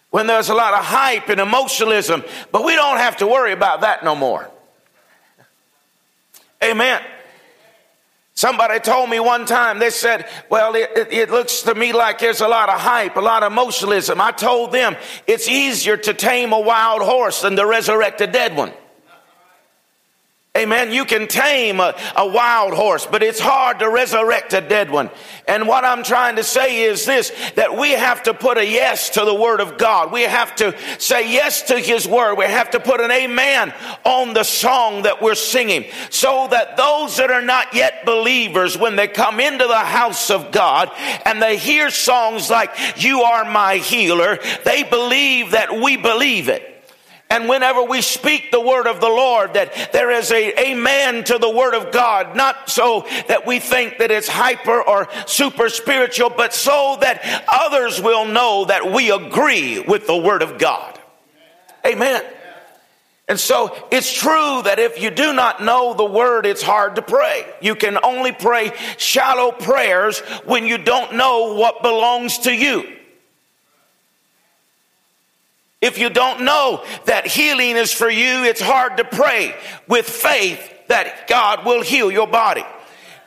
When 0.09 0.25
there's 0.25 0.49
a 0.49 0.55
lot 0.55 0.73
of 0.73 0.83
hype 0.83 1.29
and 1.29 1.39
emotionalism, 1.39 2.23
but 2.51 2.65
we 2.65 2.75
don't 2.75 2.97
have 2.97 3.17
to 3.17 3.27
worry 3.27 3.53
about 3.53 3.81
that 3.81 4.03
no 4.03 4.15
more. 4.15 4.49
Amen. 6.63 7.01
Somebody 8.33 8.79
told 8.79 9.11
me 9.11 9.19
one 9.19 9.45
time, 9.45 9.77
they 9.77 9.91
said, 9.91 10.27
well, 10.49 10.73
it, 10.73 10.89
it, 10.95 11.13
it, 11.13 11.29
looks 11.29 11.61
to 11.63 11.75
me 11.75 11.93
like 11.93 12.17
there's 12.17 12.41
a 12.41 12.47
lot 12.47 12.69
of 12.69 12.79
hype, 12.79 13.15
a 13.15 13.21
lot 13.21 13.43
of 13.43 13.51
emotionalism. 13.51 14.19
I 14.19 14.31
told 14.31 14.71
them 14.71 14.95
it's 15.27 15.47
easier 15.47 15.97
to 15.97 16.13
tame 16.15 16.51
a 16.51 16.59
wild 16.59 17.03
horse 17.03 17.41
than 17.41 17.55
to 17.57 17.65
resurrect 17.67 18.21
a 18.21 18.27
dead 18.27 18.55
one. 18.55 18.71
Amen. 20.57 20.91
You 20.91 21.05
can 21.05 21.27
tame 21.27 21.79
a, 21.79 21.95
a, 22.15 22.27
wild 22.27 22.73
horse, 22.73 23.05
but 23.05 23.21
it's 23.21 23.39
hard 23.39 23.79
to 23.79 23.89
resurrect 23.89 24.51
a 24.53 24.61
dead 24.61 24.89
one. 24.89 25.11
And 25.47 25.67
what 25.67 25.85
I'm 25.85 26.01
trying 26.03 26.37
to 26.37 26.43
say 26.43 26.85
is 26.85 27.05
this, 27.05 27.31
that 27.53 27.77
we 27.77 27.91
have 27.91 28.23
to 28.23 28.33
put 28.33 28.57
a 28.57 28.65
yes 28.65 29.11
to 29.11 29.25
the 29.25 29.33
word 29.33 29.61
of 29.61 29.77
God. 29.77 30.11
We 30.11 30.23
have 30.23 30.55
to 30.55 30.75
say 30.99 31.31
yes 31.31 31.61
to 31.67 31.77
his 31.77 32.07
word. 32.07 32.33
We 32.35 32.45
have 32.45 32.71
to 32.71 32.79
put 32.79 32.99
an 32.99 33.11
amen 33.11 33.71
on 34.03 34.33
the 34.33 34.43
song 34.43 35.03
that 35.03 35.21
we're 35.21 35.35
singing 35.35 35.85
so 36.09 36.47
that 36.49 36.75
those 36.77 37.17
that 37.17 37.29
are 37.29 37.43
not 37.43 37.75
yet 37.75 38.03
believers, 38.03 38.75
when 38.75 38.95
they 38.95 39.07
come 39.07 39.39
into 39.39 39.67
the 39.67 39.75
house 39.75 40.31
of 40.31 40.51
God 40.51 40.91
and 41.25 41.39
they 41.39 41.57
hear 41.57 41.91
songs 41.91 42.49
like, 42.49 42.71
you 42.97 43.21
are 43.21 43.45
my 43.45 43.75
healer, 43.75 44.39
they 44.65 44.81
believe 44.81 45.51
that 45.51 45.79
we 45.79 45.95
believe 45.95 46.49
it. 46.49 46.78
And 47.31 47.47
whenever 47.47 47.83
we 47.83 48.01
speak 48.01 48.49
the 48.49 48.59
word 48.59 48.87
of 48.87 48.99
the 48.99 49.07
Lord, 49.07 49.53
that 49.53 49.91
there 49.93 50.09
is 50.09 50.31
a 50.31 50.71
amen 50.71 51.23
to 51.25 51.37
the 51.37 51.49
word 51.49 51.75
of 51.75 51.91
God, 51.91 52.35
not 52.35 52.71
so 52.71 53.05
that 53.27 53.45
we 53.45 53.59
think 53.59 53.99
that 53.99 54.09
it's 54.09 54.27
hyper 54.27 54.81
or 54.81 55.07
super 55.27 55.69
spiritual, 55.69 56.31
but 56.31 56.55
so 56.55 56.97
that 57.01 57.45
others 57.47 58.01
will 58.01 58.25
know 58.25 58.65
that 58.65 58.91
we 58.91 59.11
agree 59.11 59.79
with 59.79 60.07
the 60.07 60.17
word 60.17 60.41
of 60.41 60.57
God. 60.57 60.99
Amen. 61.85 62.23
And 63.27 63.39
so 63.39 63.77
it's 63.91 64.11
true 64.11 64.63
that 64.63 64.79
if 64.79 64.99
you 64.99 65.11
do 65.11 65.31
not 65.31 65.63
know 65.63 65.93
the 65.93 66.03
word, 66.03 66.47
it's 66.47 66.63
hard 66.63 66.95
to 66.95 67.03
pray. 67.03 67.45
You 67.61 67.75
can 67.75 67.99
only 68.03 68.31
pray 68.31 68.71
shallow 68.97 69.51
prayers 69.51 70.17
when 70.45 70.65
you 70.65 70.79
don't 70.79 71.13
know 71.13 71.53
what 71.53 71.83
belongs 71.83 72.39
to 72.39 72.51
you. 72.51 72.97
If 75.81 75.97
you 75.97 76.09
don't 76.09 76.41
know 76.41 76.83
that 77.05 77.25
healing 77.25 77.77
is 77.77 77.93
for 77.93 78.09
you, 78.09 78.43
it's 78.43 78.61
hard 78.61 78.97
to 78.97 79.05
pray 79.05 79.55
with 79.87 80.07
faith 80.07 80.59
that 80.87 81.27
God 81.27 81.65
will 81.65 81.81
heal 81.81 82.11
your 82.11 82.27
body. 82.27 82.65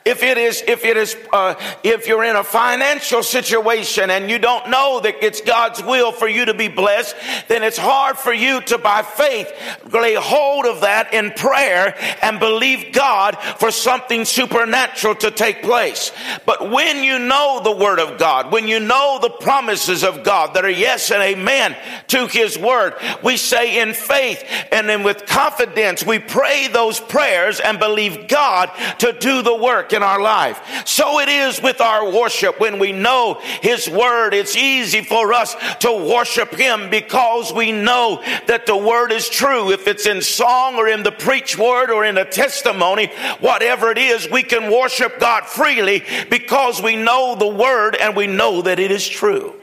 If 0.04 0.24
it 0.24 0.36
is, 0.36 0.62
if 0.66 0.84
it 0.84 0.96
is, 0.96 1.16
uh, 1.32 1.54
if 1.84 2.08
you're 2.08 2.24
in 2.24 2.34
a 2.34 2.42
financial 2.42 3.22
situation 3.22 4.10
and 4.10 4.28
you 4.28 4.38
don't 4.38 4.68
know 4.68 4.98
that 5.00 5.22
it's 5.22 5.40
God's 5.40 5.80
will 5.82 6.10
for 6.10 6.26
you 6.26 6.44
to 6.46 6.54
be 6.54 6.66
blessed, 6.66 7.14
then 7.46 7.62
it's 7.62 7.78
hard 7.78 8.18
for 8.18 8.32
you 8.32 8.60
to, 8.62 8.78
by 8.78 9.02
faith, 9.02 9.52
lay 9.92 10.14
hold 10.14 10.66
of 10.66 10.80
that 10.80 11.14
in 11.14 11.30
prayer 11.30 11.96
and 12.20 12.40
believe 12.40 12.92
God 12.92 13.36
for 13.58 13.70
something 13.70 14.24
supernatural 14.24 15.14
to 15.16 15.30
take 15.30 15.62
place. 15.62 16.10
But 16.46 16.70
when 16.70 17.04
you 17.04 17.20
know 17.20 17.60
the 17.62 17.70
Word 17.76 18.00
of 18.00 18.18
God, 18.18 18.50
when 18.50 18.66
you 18.66 18.80
know 18.80 19.20
the 19.22 19.30
promises 19.30 20.02
of 20.02 20.24
God 20.24 20.54
that 20.54 20.64
are 20.64 20.70
yes 20.70 21.12
and 21.12 21.22
amen 21.22 21.76
to 22.08 22.26
His 22.26 22.58
Word, 22.58 22.94
we 23.22 23.36
say 23.36 23.80
in 23.80 23.94
faith 23.94 24.42
and 24.72 24.88
then 24.88 25.04
with 25.04 25.26
confidence, 25.26 26.04
we 26.04 26.18
pray 26.18 26.66
those 26.66 26.98
prayers 26.98 27.60
and 27.60 27.78
believe 27.78 28.26
God 28.26 28.68
to 28.98 29.12
do 29.12 29.42
the 29.42 29.54
work 29.54 29.91
in 29.92 30.02
our 30.02 30.20
life. 30.20 30.86
So 30.86 31.20
it 31.20 31.28
is 31.28 31.60
with 31.62 31.80
our 31.80 32.10
worship. 32.10 32.60
When 32.60 32.78
we 32.78 32.92
know 32.92 33.40
His 33.60 33.88
Word, 33.88 34.34
it's 34.34 34.56
easy 34.56 35.02
for 35.02 35.32
us 35.32 35.54
to 35.80 35.92
worship 35.92 36.54
Him 36.54 36.90
because 36.90 37.52
we 37.52 37.72
know 37.72 38.22
that 38.46 38.66
the 38.66 38.76
Word 38.76 39.12
is 39.12 39.28
true. 39.28 39.70
If 39.70 39.86
it's 39.86 40.06
in 40.06 40.22
song 40.22 40.76
or 40.76 40.88
in 40.88 41.02
the 41.02 41.12
preach 41.12 41.58
word 41.58 41.90
or 41.90 42.04
in 42.04 42.18
a 42.18 42.24
testimony, 42.24 43.06
whatever 43.40 43.90
it 43.90 43.98
is, 43.98 44.28
we 44.30 44.42
can 44.42 44.72
worship 44.72 45.18
God 45.18 45.46
freely 45.46 46.04
because 46.30 46.82
we 46.82 46.96
know 46.96 47.36
the 47.38 47.46
Word 47.46 47.96
and 47.96 48.16
we 48.16 48.26
know 48.26 48.62
that 48.62 48.78
it 48.78 48.90
is 48.90 49.08
true. 49.08 49.54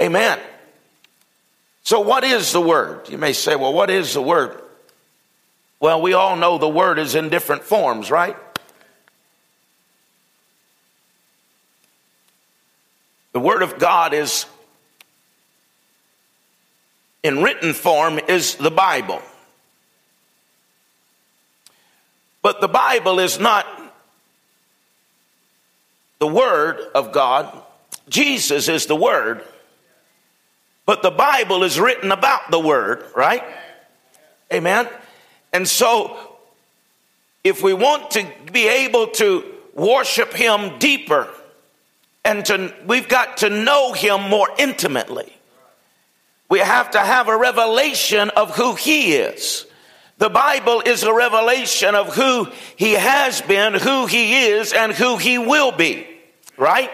Amen. 0.00 0.38
So, 1.84 2.00
what 2.00 2.24
is 2.24 2.52
the 2.52 2.60
Word? 2.60 3.08
You 3.08 3.18
may 3.18 3.32
say, 3.32 3.56
well, 3.56 3.72
what 3.72 3.90
is 3.90 4.14
the 4.14 4.22
Word? 4.22 4.60
Well, 5.80 6.00
we 6.00 6.12
all 6.12 6.36
know 6.36 6.58
the 6.58 6.68
Word 6.68 6.98
is 6.98 7.14
in 7.14 7.28
different 7.28 7.64
forms, 7.64 8.10
right? 8.10 8.36
The 13.32 13.40
Word 13.40 13.62
of 13.62 13.78
God 13.78 14.12
is, 14.12 14.46
in 17.22 17.42
written 17.42 17.72
form, 17.72 18.18
is 18.18 18.56
the 18.56 18.70
Bible. 18.70 19.22
But 22.42 22.60
the 22.60 22.68
Bible 22.68 23.20
is 23.20 23.38
not 23.38 23.66
the 26.18 26.26
Word 26.26 26.78
of 26.94 27.12
God. 27.12 27.56
Jesus 28.08 28.68
is 28.68 28.86
the 28.86 28.96
Word. 28.96 29.42
But 30.84 31.02
the 31.02 31.10
Bible 31.10 31.62
is 31.62 31.78
written 31.80 32.12
about 32.12 32.50
the 32.50 32.58
Word, 32.58 33.04
right? 33.16 33.42
Amen. 34.52 34.88
And 35.52 35.66
so, 35.66 36.36
if 37.44 37.62
we 37.62 37.72
want 37.72 38.10
to 38.12 38.26
be 38.52 38.68
able 38.68 39.06
to 39.08 39.44
worship 39.74 40.32
Him 40.32 40.78
deeper, 40.78 41.28
and 42.24 42.44
to, 42.46 42.74
we've 42.86 43.08
got 43.08 43.38
to 43.38 43.50
know 43.50 43.92
him 43.92 44.28
more 44.28 44.48
intimately. 44.58 45.32
We 46.48 46.60
have 46.60 46.90
to 46.92 46.98
have 46.98 47.28
a 47.28 47.36
revelation 47.36 48.30
of 48.30 48.54
who 48.54 48.74
he 48.74 49.14
is. 49.14 49.66
The 50.18 50.28
Bible 50.28 50.82
is 50.84 51.02
a 51.02 51.12
revelation 51.12 51.94
of 51.94 52.14
who 52.14 52.46
he 52.76 52.92
has 52.92 53.40
been, 53.40 53.74
who 53.74 54.06
he 54.06 54.44
is, 54.46 54.72
and 54.72 54.92
who 54.92 55.16
he 55.16 55.38
will 55.38 55.72
be. 55.72 56.06
Right? 56.56 56.90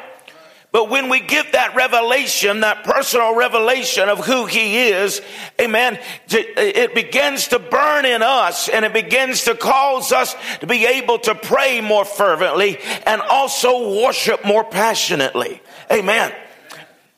But 0.70 0.90
when 0.90 1.08
we 1.08 1.20
get 1.20 1.52
that 1.52 1.75
revelation, 1.75 2.60
that 2.60 2.84
personal 2.84 3.34
revelation 3.34 4.10
of 4.10 4.26
who 4.26 4.44
he 4.44 4.88
is, 4.88 5.22
amen, 5.58 5.98
it 6.28 6.94
begins 6.94 7.48
to 7.48 7.58
burn 7.58 8.04
in 8.04 8.22
us 8.22 8.68
and 8.68 8.84
it 8.84 8.92
begins 8.92 9.44
to 9.44 9.54
cause 9.54 10.12
us 10.12 10.37
to 10.60 10.66
be 10.66 10.84
able 10.84 11.20
to 11.20 11.34
pray 11.34 11.80
more 11.80 12.04
fervently 12.04 12.78
and 13.06 13.22
also 13.22 14.02
worship 14.02 14.44
more 14.44 14.62
passionately. 14.62 15.62
Amen. 15.90 16.32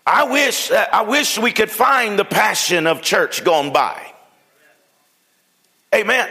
I 0.06 0.24
wish, 0.30 0.70
uh, 0.70 0.86
I 0.92 1.02
wish 1.02 1.38
we 1.38 1.52
could 1.52 1.70
find 1.70 2.18
the 2.18 2.24
passion 2.24 2.86
of 2.86 3.02
church 3.02 3.44
gone 3.44 3.72
by. 3.72 4.12
Amen. 5.94 6.28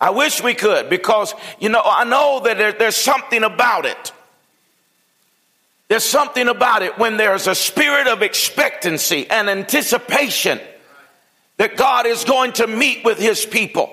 I 0.00 0.10
wish 0.10 0.42
we 0.42 0.54
could 0.54 0.90
because, 0.90 1.34
you 1.60 1.68
know, 1.68 1.82
I 1.84 2.04
know 2.04 2.40
that 2.44 2.58
there, 2.58 2.72
there's 2.72 2.96
something 2.96 3.44
about 3.44 3.86
it 3.86 4.12
there's 5.92 6.04
something 6.06 6.48
about 6.48 6.80
it 6.80 6.98
when 6.98 7.18
there's 7.18 7.46
a 7.46 7.54
spirit 7.54 8.06
of 8.06 8.22
expectancy 8.22 9.28
and 9.28 9.50
anticipation 9.50 10.58
that 11.58 11.76
God 11.76 12.06
is 12.06 12.24
going 12.24 12.54
to 12.54 12.66
meet 12.66 13.04
with 13.04 13.18
his 13.18 13.44
people. 13.44 13.92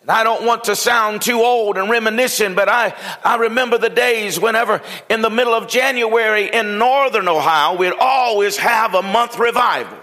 And 0.00 0.10
I 0.10 0.24
don't 0.24 0.46
want 0.46 0.64
to 0.64 0.74
sound 0.74 1.20
too 1.20 1.40
old 1.42 1.76
and 1.76 1.90
reminiscent, 1.90 2.56
but 2.56 2.70
I, 2.70 2.94
I 3.22 3.36
remember 3.36 3.76
the 3.76 3.90
days 3.90 4.40
whenever 4.40 4.80
in 5.10 5.20
the 5.20 5.28
middle 5.28 5.52
of 5.52 5.68
January 5.68 6.48
in 6.50 6.78
northern 6.78 7.28
Ohio, 7.28 7.76
we'd 7.76 7.92
always 8.00 8.56
have 8.56 8.94
a 8.94 9.02
month 9.02 9.38
revival. 9.38 9.98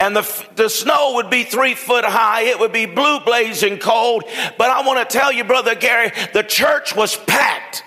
And 0.00 0.16
the, 0.16 0.46
the 0.56 0.68
snow 0.68 1.12
would 1.14 1.30
be 1.30 1.44
three 1.44 1.76
foot 1.76 2.04
high. 2.04 2.42
It 2.42 2.58
would 2.58 2.72
be 2.72 2.86
blue 2.86 3.20
blazing 3.20 3.78
cold. 3.78 4.24
But 4.58 4.70
I 4.70 4.84
want 4.84 5.08
to 5.08 5.16
tell 5.16 5.30
you, 5.30 5.44
Brother 5.44 5.76
Gary, 5.76 6.10
the 6.32 6.42
church 6.42 6.96
was 6.96 7.16
packed. 7.16 7.84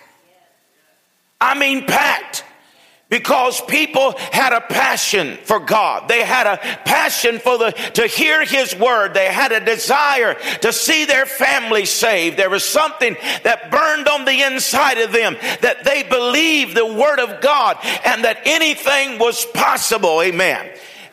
I 1.42 1.58
mean, 1.58 1.86
packed 1.86 2.44
because 3.10 3.60
people 3.62 4.14
had 4.32 4.54
a 4.54 4.62
passion 4.62 5.38
for 5.44 5.60
God. 5.60 6.08
They 6.08 6.24
had 6.24 6.46
a 6.46 6.58
passion 6.58 7.40
for 7.40 7.58
the, 7.58 7.72
to 7.96 8.08
hear 8.08 8.46
His 8.46 8.76
word. 8.76 9.14
They 9.14 9.26
had 9.26 9.52
a 9.52 9.66
desire 9.66 10.36
to 10.62 10.72
see 10.72 11.06
their 11.06 11.26
family 11.26 11.86
saved. 11.86 12.38
There 12.38 12.50
was 12.50 12.64
something 12.64 13.18
that 13.44 13.72
burned 13.72 14.08
on 14.08 14.26
the 14.26 14.44
inside 14.44 15.00
of 15.00 15.12
them 15.12 15.38
that 15.62 15.84
they 15.84 16.04
believed 16.04 16.76
the 16.76 16.86
word 16.86 17.20
of 17.20 17.42
God 17.42 17.78
and 18.06 18.24
that 18.26 18.42
anything 18.46 19.18
was 19.18 19.46
possible. 19.46 20.22
Amen. 20.22 20.70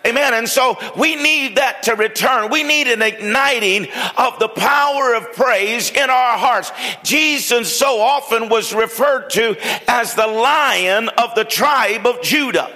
Amen. 0.07 0.35
And 0.35 0.49
so 0.49 0.79
we 0.97 1.17
need 1.17 1.57
that 1.57 1.83
to 1.85 1.97
return. 1.97 2.51
We 2.51 2.63
need 2.63 2.87
an 2.87 3.03
igniting 3.03 3.89
of 4.17 4.39
the 4.39 4.49
power 4.49 5.15
of 5.15 5.33
praise 5.33 5.91
in 5.91 6.09
our 6.11 6.39
hearts. 6.39 6.71
Jesus 7.03 7.77
so 7.77 8.01
often 8.01 8.49
was 8.49 8.73
referred 8.73 9.31
to 9.31 9.57
as 9.89 10.15
the 10.15 10.27
lion 10.27 11.09
of 11.09 11.35
the 11.35 11.45
tribe 11.45 12.07
of 12.07 12.23
Judah. 12.23 12.71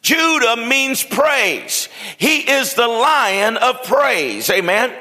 Judah 0.00 0.56
means 0.56 1.02
praise. 1.02 1.88
He 2.16 2.48
is 2.50 2.74
the 2.74 2.88
lion 2.88 3.56
of 3.56 3.82
praise. 3.82 4.48
Amen. 4.48 4.94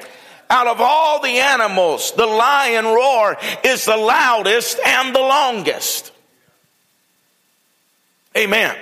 Out 0.50 0.68
of 0.68 0.82
all 0.82 1.22
the 1.22 1.40
animals, 1.40 2.12
the 2.14 2.26
lion 2.26 2.86
roar 2.86 3.38
is 3.64 3.86
the 3.86 3.98
loudest 3.98 4.80
and 4.86 5.16
the 5.16 5.20
longest. 5.20 6.12
Amen. 8.36 8.76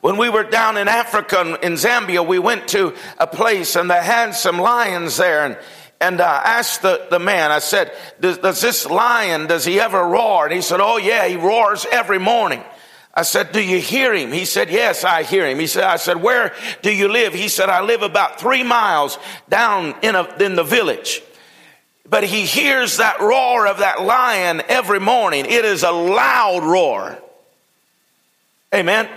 When 0.00 0.16
we 0.16 0.30
were 0.30 0.44
down 0.44 0.76
in 0.76 0.88
Africa, 0.88 1.58
in 1.62 1.74
Zambia, 1.74 2.26
we 2.26 2.38
went 2.38 2.68
to 2.68 2.94
a 3.18 3.26
place 3.26 3.76
and 3.76 3.90
they 3.90 4.02
had 4.02 4.34
some 4.34 4.58
lions 4.58 5.18
there. 5.18 5.44
And, 5.44 5.58
and 6.00 6.20
I 6.22 6.42
asked 6.58 6.80
the, 6.80 7.06
the 7.10 7.18
man, 7.18 7.50
I 7.50 7.58
said, 7.58 7.92
does, 8.18 8.38
does 8.38 8.62
this 8.62 8.86
lion, 8.86 9.46
does 9.46 9.64
he 9.64 9.78
ever 9.78 10.02
roar? 10.02 10.46
And 10.46 10.54
he 10.54 10.62
said, 10.62 10.80
oh 10.80 10.96
yeah, 10.96 11.26
he 11.28 11.36
roars 11.36 11.86
every 11.92 12.18
morning. 12.18 12.64
I 13.12 13.22
said, 13.22 13.52
do 13.52 13.60
you 13.60 13.78
hear 13.78 14.14
him? 14.14 14.32
He 14.32 14.46
said, 14.46 14.70
yes, 14.70 15.04
I 15.04 15.24
hear 15.24 15.46
him. 15.46 15.58
He 15.58 15.66
said, 15.66 15.84
I 15.84 15.96
said, 15.96 16.22
where 16.22 16.54
do 16.80 16.94
you 16.94 17.08
live? 17.08 17.34
He 17.34 17.48
said, 17.48 17.68
I 17.68 17.82
live 17.82 18.02
about 18.02 18.40
three 18.40 18.62
miles 18.62 19.18
down 19.48 19.94
in, 20.00 20.14
a, 20.14 20.24
in 20.42 20.54
the 20.54 20.62
village. 20.62 21.20
But 22.08 22.24
he 22.24 22.46
hears 22.46 22.96
that 22.96 23.20
roar 23.20 23.66
of 23.66 23.78
that 23.78 24.00
lion 24.00 24.62
every 24.68 25.00
morning. 25.00 25.44
It 25.44 25.64
is 25.64 25.82
a 25.82 25.90
loud 25.90 26.62
roar. 26.62 27.18
Amen. 28.74 29.08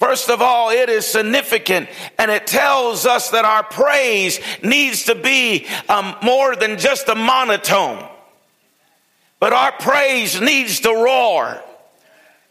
First 0.00 0.30
of 0.30 0.40
all, 0.40 0.70
it 0.70 0.88
is 0.88 1.06
significant 1.06 1.90
and 2.18 2.30
it 2.30 2.46
tells 2.46 3.04
us 3.04 3.30
that 3.30 3.44
our 3.44 3.62
praise 3.62 4.40
needs 4.62 5.04
to 5.04 5.14
be 5.14 5.66
um, 5.90 6.16
more 6.22 6.56
than 6.56 6.78
just 6.78 7.06
a 7.08 7.14
monotone. 7.14 8.08
But 9.38 9.52
our 9.52 9.72
praise 9.72 10.40
needs 10.40 10.80
to 10.80 10.88
roar. 10.88 11.62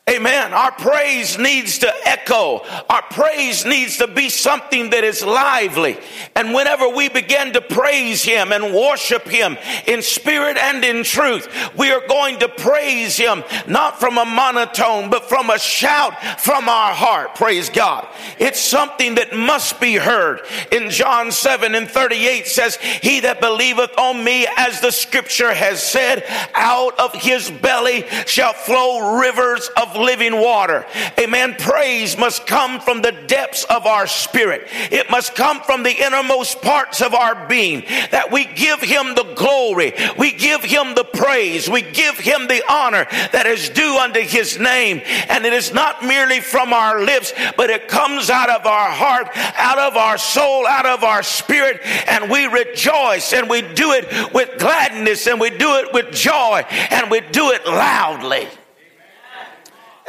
Amen. 0.10 0.54
Our 0.54 0.72
praise 0.72 1.38
needs 1.38 1.80
to 1.80 1.94
echo. 2.08 2.64
Our 2.90 3.04
praise 3.12 3.64
needs 3.64 3.98
to 3.98 4.08
be 4.08 4.30
something 4.30 4.90
that 4.90 5.04
is 5.04 5.24
lively. 5.24 5.98
And 6.36 6.54
whenever 6.54 6.90
we 6.90 7.10
begin 7.10 7.54
to 7.54 7.62
praise 7.62 8.24
Him 8.24 8.52
and 8.52 8.74
worship 8.74 9.28
Him 9.28 9.58
in 9.86 10.02
spirit 10.02 10.58
and 10.58 10.84
in 10.84 11.04
truth, 11.04 11.48
we 11.78 11.92
are 11.92 12.06
going 12.08 12.40
to 12.40 12.50
praise 12.50 13.18
Him 13.18 13.44
not 13.68 14.00
from 14.00 14.18
a 14.18 14.26
monotone, 14.26 15.12
but 15.12 15.30
from 15.30 15.52
a 15.52 15.60
shout 15.60 16.20
from 16.40 16.68
our 16.68 16.94
heart. 16.94 17.36
Praise 17.36 17.70
God. 17.70 18.08
It's 18.40 18.60
something 18.60 19.16
that 19.16 19.36
must 19.36 19.80
be 19.80 19.96
heard. 19.96 20.42
In 20.72 20.90
John 20.90 21.32
7 21.32 21.76
and 21.76 21.88
38 21.88 22.48
says, 22.48 22.78
He 22.78 23.20
that 23.20 23.42
believeth 23.42 23.96
on 23.98 24.24
me, 24.24 24.48
as 24.58 24.82
the 24.82 24.92
scripture 24.92 25.54
has 25.54 25.84
said, 25.84 26.24
out 26.56 27.00
of 27.00 27.14
his 27.14 27.52
belly 27.52 28.06
shall 28.26 28.54
flow 28.54 29.20
rivers 29.20 29.70
of 29.78 29.99
living 30.00 30.40
water. 30.40 30.86
Amen. 31.20 31.56
Praise 31.60 32.18
must 32.18 32.48
come 32.48 32.80
from 32.80 33.02
the 33.02 33.12
depths 33.12 33.64
of 33.66 33.86
our 33.86 34.08
spirit. 34.08 34.68
It 34.92 35.10
must 35.10 35.36
come 35.36 35.62
from 35.62 35.84
the 35.84 35.92
innermost 35.92 36.62
parts 36.62 37.02
of 37.02 37.14
our 37.14 37.48
being 37.48 37.82
that 38.12 38.32
we 38.32 38.46
give 38.46 38.82
him 38.82 39.16
the 39.16 39.34
glory. 39.36 39.94
We 40.18 40.32
give 40.32 40.64
him 40.64 40.96
the 40.96 41.04
praise. 41.04 41.70
We 41.70 41.82
give 41.82 42.18
him 42.18 42.48
the 42.48 42.64
honor 42.70 43.06
that 43.32 43.46
is 43.46 43.70
due 43.70 43.98
unto 43.98 44.22
his 44.22 44.60
name. 44.60 45.02
And 45.30 45.46
it 45.46 45.54
is 45.54 45.74
not 45.74 46.04
merely 46.04 46.40
from 46.40 46.74
our 46.74 47.04
lips, 47.04 47.34
but 47.58 47.70
it 47.70 47.88
comes 47.88 48.30
out 48.30 48.50
of 48.50 48.66
our 48.66 48.90
heart, 48.90 49.30
out 49.36 49.80
of 49.80 49.98
our 49.98 50.18
soul, 50.18 50.68
out 50.68 50.86
of 50.86 51.04
our 51.04 51.24
spirit. 51.24 51.82
And 52.08 52.30
we 52.30 52.46
rejoice 52.46 53.34
and 53.34 53.50
we 53.50 53.62
do 53.62 53.92
it 53.94 54.34
with 54.34 54.58
gladness 54.60 55.28
and 55.28 55.40
we 55.40 55.50
do 55.50 55.76
it 55.76 55.94
with 55.94 56.12
joy 56.12 56.64
and 56.92 57.10
we 57.12 57.22
do 57.22 57.52
it 57.52 57.66
loudly. 57.66 58.48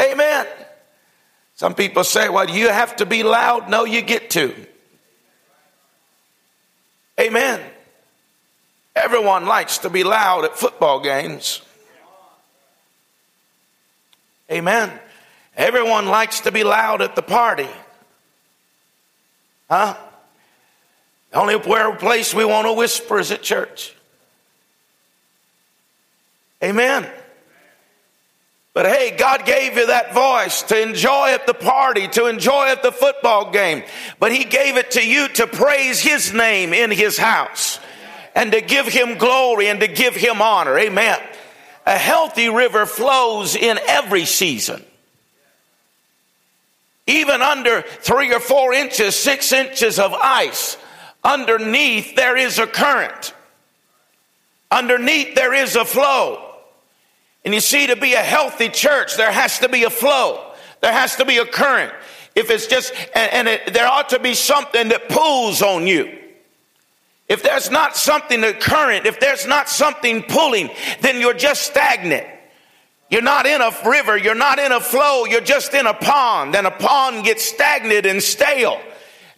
Amen. 0.00 0.46
Some 1.56 1.74
people 1.74 2.04
say, 2.04 2.28
well, 2.28 2.48
you 2.48 2.68
have 2.68 2.96
to 2.96 3.06
be 3.06 3.22
loud. 3.22 3.68
No, 3.68 3.84
you 3.84 4.00
get 4.00 4.30
to. 4.30 4.54
Amen. 7.20 7.60
Everyone 8.96 9.44
likes 9.44 9.78
to 9.78 9.90
be 9.90 10.02
loud 10.02 10.44
at 10.44 10.56
football 10.56 11.00
games. 11.00 11.60
Amen. 14.50 14.90
Everyone 15.56 16.06
likes 16.06 16.40
to 16.40 16.52
be 16.52 16.64
loud 16.64 17.02
at 17.02 17.14
the 17.14 17.22
party. 17.22 17.68
Huh? 19.68 19.96
The 21.30 21.38
only 21.38 21.58
place 21.58 22.34
we 22.34 22.44
want 22.44 22.66
to 22.66 22.72
whisper 22.72 23.18
is 23.18 23.30
at 23.30 23.42
church. 23.42 23.94
Amen. 26.62 27.08
But 28.72 28.86
hey, 28.86 29.16
God 29.16 29.44
gave 29.44 29.76
you 29.76 29.88
that 29.88 30.14
voice 30.14 30.62
to 30.62 30.80
enjoy 30.80 31.30
at 31.30 31.46
the 31.46 31.54
party, 31.54 32.06
to 32.08 32.26
enjoy 32.26 32.68
at 32.68 32.82
the 32.82 32.92
football 32.92 33.50
game. 33.50 33.82
But 34.20 34.32
He 34.32 34.44
gave 34.44 34.76
it 34.76 34.92
to 34.92 35.06
you 35.06 35.28
to 35.28 35.46
praise 35.46 36.00
His 36.00 36.32
name 36.32 36.72
in 36.72 36.90
His 36.90 37.18
house 37.18 37.80
and 38.34 38.52
to 38.52 38.60
give 38.60 38.86
Him 38.86 39.18
glory 39.18 39.68
and 39.68 39.80
to 39.80 39.88
give 39.88 40.14
Him 40.14 40.40
honor. 40.40 40.78
Amen. 40.78 41.18
A 41.84 41.98
healthy 41.98 42.48
river 42.48 42.86
flows 42.86 43.56
in 43.56 43.78
every 43.88 44.24
season. 44.24 44.84
Even 47.08 47.42
under 47.42 47.82
three 47.82 48.32
or 48.32 48.38
four 48.38 48.72
inches, 48.72 49.16
six 49.16 49.52
inches 49.52 49.98
of 49.98 50.12
ice, 50.12 50.76
underneath 51.24 52.14
there 52.14 52.36
is 52.36 52.60
a 52.60 52.68
current. 52.68 53.34
Underneath 54.70 55.34
there 55.34 55.52
is 55.52 55.74
a 55.74 55.84
flow. 55.84 56.49
And 57.44 57.54
you 57.54 57.60
see, 57.60 57.86
to 57.86 57.96
be 57.96 58.14
a 58.14 58.18
healthy 58.18 58.68
church, 58.68 59.16
there 59.16 59.32
has 59.32 59.58
to 59.60 59.68
be 59.68 59.84
a 59.84 59.90
flow. 59.90 60.52
There 60.80 60.92
has 60.92 61.16
to 61.16 61.24
be 61.24 61.38
a 61.38 61.46
current. 61.46 61.92
If 62.34 62.50
it's 62.50 62.66
just, 62.66 62.92
and, 63.14 63.32
and 63.32 63.48
it, 63.48 63.72
there 63.72 63.86
ought 63.86 64.10
to 64.10 64.18
be 64.18 64.34
something 64.34 64.88
that 64.88 65.08
pulls 65.08 65.62
on 65.62 65.86
you. 65.86 66.18
If 67.28 67.42
there's 67.42 67.70
not 67.70 67.96
something 67.96 68.40
that 68.40 68.60
current, 68.60 69.06
if 69.06 69.20
there's 69.20 69.46
not 69.46 69.68
something 69.68 70.22
pulling, 70.24 70.70
then 71.00 71.20
you're 71.20 71.34
just 71.34 71.62
stagnant. 71.62 72.26
You're 73.08 73.22
not 73.22 73.46
in 73.46 73.60
a 73.60 73.72
river, 73.88 74.16
you're 74.16 74.34
not 74.34 74.58
in 74.58 74.72
a 74.72 74.80
flow, 74.80 75.24
you're 75.24 75.40
just 75.40 75.74
in 75.74 75.86
a 75.86 75.94
pond, 75.94 76.54
and 76.54 76.66
a 76.66 76.70
pond 76.70 77.24
gets 77.24 77.44
stagnant 77.44 78.06
and 78.06 78.22
stale. 78.22 78.80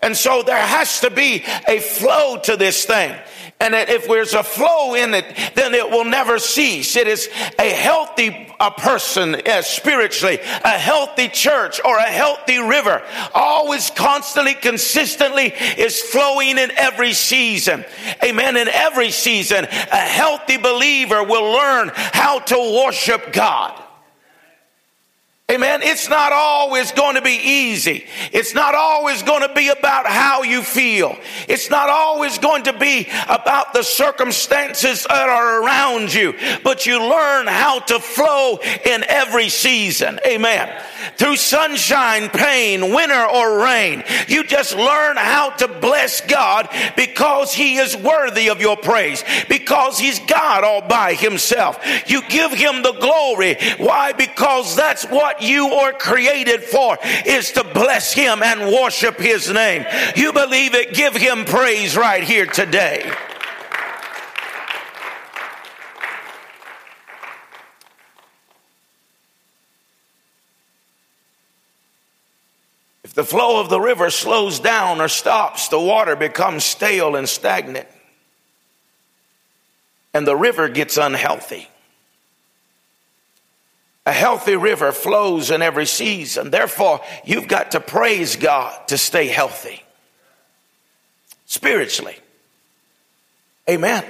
And 0.03 0.17
so 0.17 0.43
there 0.43 0.57
has 0.57 1.01
to 1.01 1.11
be 1.11 1.45
a 1.69 1.79
flow 1.79 2.39
to 2.45 2.57
this 2.57 2.85
thing. 2.85 3.17
And 3.61 3.75
if 3.75 4.09
there's 4.09 4.35
a 4.35 4.43
flow 4.43 4.95
in 4.95 5.15
it, 5.15 5.25
then 5.55 5.73
it 5.75 5.89
will 5.89 6.05
never 6.05 6.41
cease. 6.41 6.97
It 6.97 7.07
is 7.07 7.29
a 7.59 7.71
healthy 7.71 8.53
a 8.63 8.71
person 8.71 9.35
uh, 9.35 9.61
spiritually, 9.61 10.39
a 10.41 10.79
healthy 10.79 11.29
church 11.29 11.81
or 11.85 11.99
a 11.99 12.03
healthy 12.03 12.59
river, 12.59 13.03
always 13.35 13.91
constantly, 13.91 14.55
consistently 14.55 15.53
is 15.79 16.01
flowing 16.01 16.59
in 16.59 16.71
every 16.77 17.13
season. 17.13 17.85
Amen. 18.23 18.57
In 18.57 18.69
every 18.69 19.11
season, 19.11 19.65
a 19.65 19.97
healthy 19.97 20.59
believer 20.59 21.25
will 21.25 21.53
learn 21.53 21.91
how 21.95 22.39
to 22.39 22.85
worship 22.85 23.33
God. 23.33 23.82
Amen. 25.51 25.83
It's 25.83 26.09
not 26.09 26.33
always 26.33 26.93
going 26.93 27.17
to 27.17 27.21
be 27.21 27.39
easy. 27.43 28.07
It's 28.33 28.55
not 28.55 28.75
always 28.75 29.23
going 29.23 29.47
to 29.47 29.53
be 29.53 29.69
about 29.69 30.07
how 30.07 30.45
you 30.45 30.63
feel. 30.63 31.19
It's 31.47 31.69
not 31.69 31.91
always 31.91 32.39
going 32.39 32.63
to 32.65 32.73
be 32.73 33.07
about 33.29 33.75
the 33.75 33.83
circumstances 33.83 35.05
that 35.05 35.29
are 35.29 35.63
around 35.63 36.15
you, 36.15 36.35
but 36.65 36.87
you 36.87 36.99
learn 36.99 37.49
how 37.49 37.81
to 37.81 37.99
flow 38.01 38.61
in 38.87 39.05
every 39.07 39.51
season. 39.51 40.21
Amen. 40.27 40.71
through 41.17 41.37
sunshine, 41.37 42.29
pain, 42.31 42.93
winter, 42.95 43.27
or 43.27 43.63
rain. 43.63 44.03
You 44.29 44.45
just 44.45 44.77
learn 44.77 45.17
how 45.17 45.51
to 45.51 45.69
bless 45.69 46.21
God 46.23 46.69
because 46.97 47.53
He 47.53 47.77
is 47.77 47.97
worthy 47.97 48.49
of 48.49 48.61
your 48.61 48.77
praise, 48.77 49.25
because 49.49 49.99
He's 49.99 50.19
God 50.21 50.65
all 50.65 50.83
by 50.83 51.15
Himself. 51.15 51.79
You 52.07 52.23
give 52.29 52.53
Him 52.53 52.83
the 52.83 52.93
glory. 52.93 53.57
Why? 53.79 54.13
Because 54.13 54.77
that's 54.77 55.05
what 55.33 55.43
you 55.43 55.69
are 55.69 55.93
created 55.93 56.63
for, 56.63 56.99
is 57.27 57.53
to 57.53 57.65
bless 57.65 58.13
Him 58.13 58.43
and 58.43 58.73
worship 58.73 59.19
His 59.19 59.51
name. 59.51 59.85
You 60.17 60.33
believe 60.33 60.75
it, 60.75 60.95
give 60.95 61.15
Him 61.15 61.45
praise 61.45 61.97
right 61.97 62.23
here 62.23 62.47
today. 62.47 63.11
If 73.05 73.15
the 73.15 73.25
flow 73.25 73.61
of 73.61 73.69
the 73.69 73.81
river 73.81 74.09
slows 74.11 74.59
down 74.59 75.01
or 75.01 75.09
stops, 75.09 75.69
the 75.69 75.79
water 75.79 76.17
becomes 76.17 76.65
stale 76.65 77.15
and 77.15 77.29
stagnant. 77.29 77.87
And 80.15 80.27
the 80.27 80.37
river 80.37 80.69
gets 80.69 80.97
unhealthy. 80.97 81.69
A 84.05 84.13
healthy 84.13 84.57
river 84.57 84.91
flows 84.91 85.51
in 85.51 85.63
every 85.63 85.87
season. 85.87 86.51
Therefore, 86.51 87.01
you've 87.25 87.47
got 87.47 87.73
to 87.73 87.81
praise 87.81 88.35
God 88.37 88.89
to 88.89 88.99
stay 88.99 89.29
healthy 89.29 89.83
spiritually. 91.47 92.17
Amen. 93.69 94.05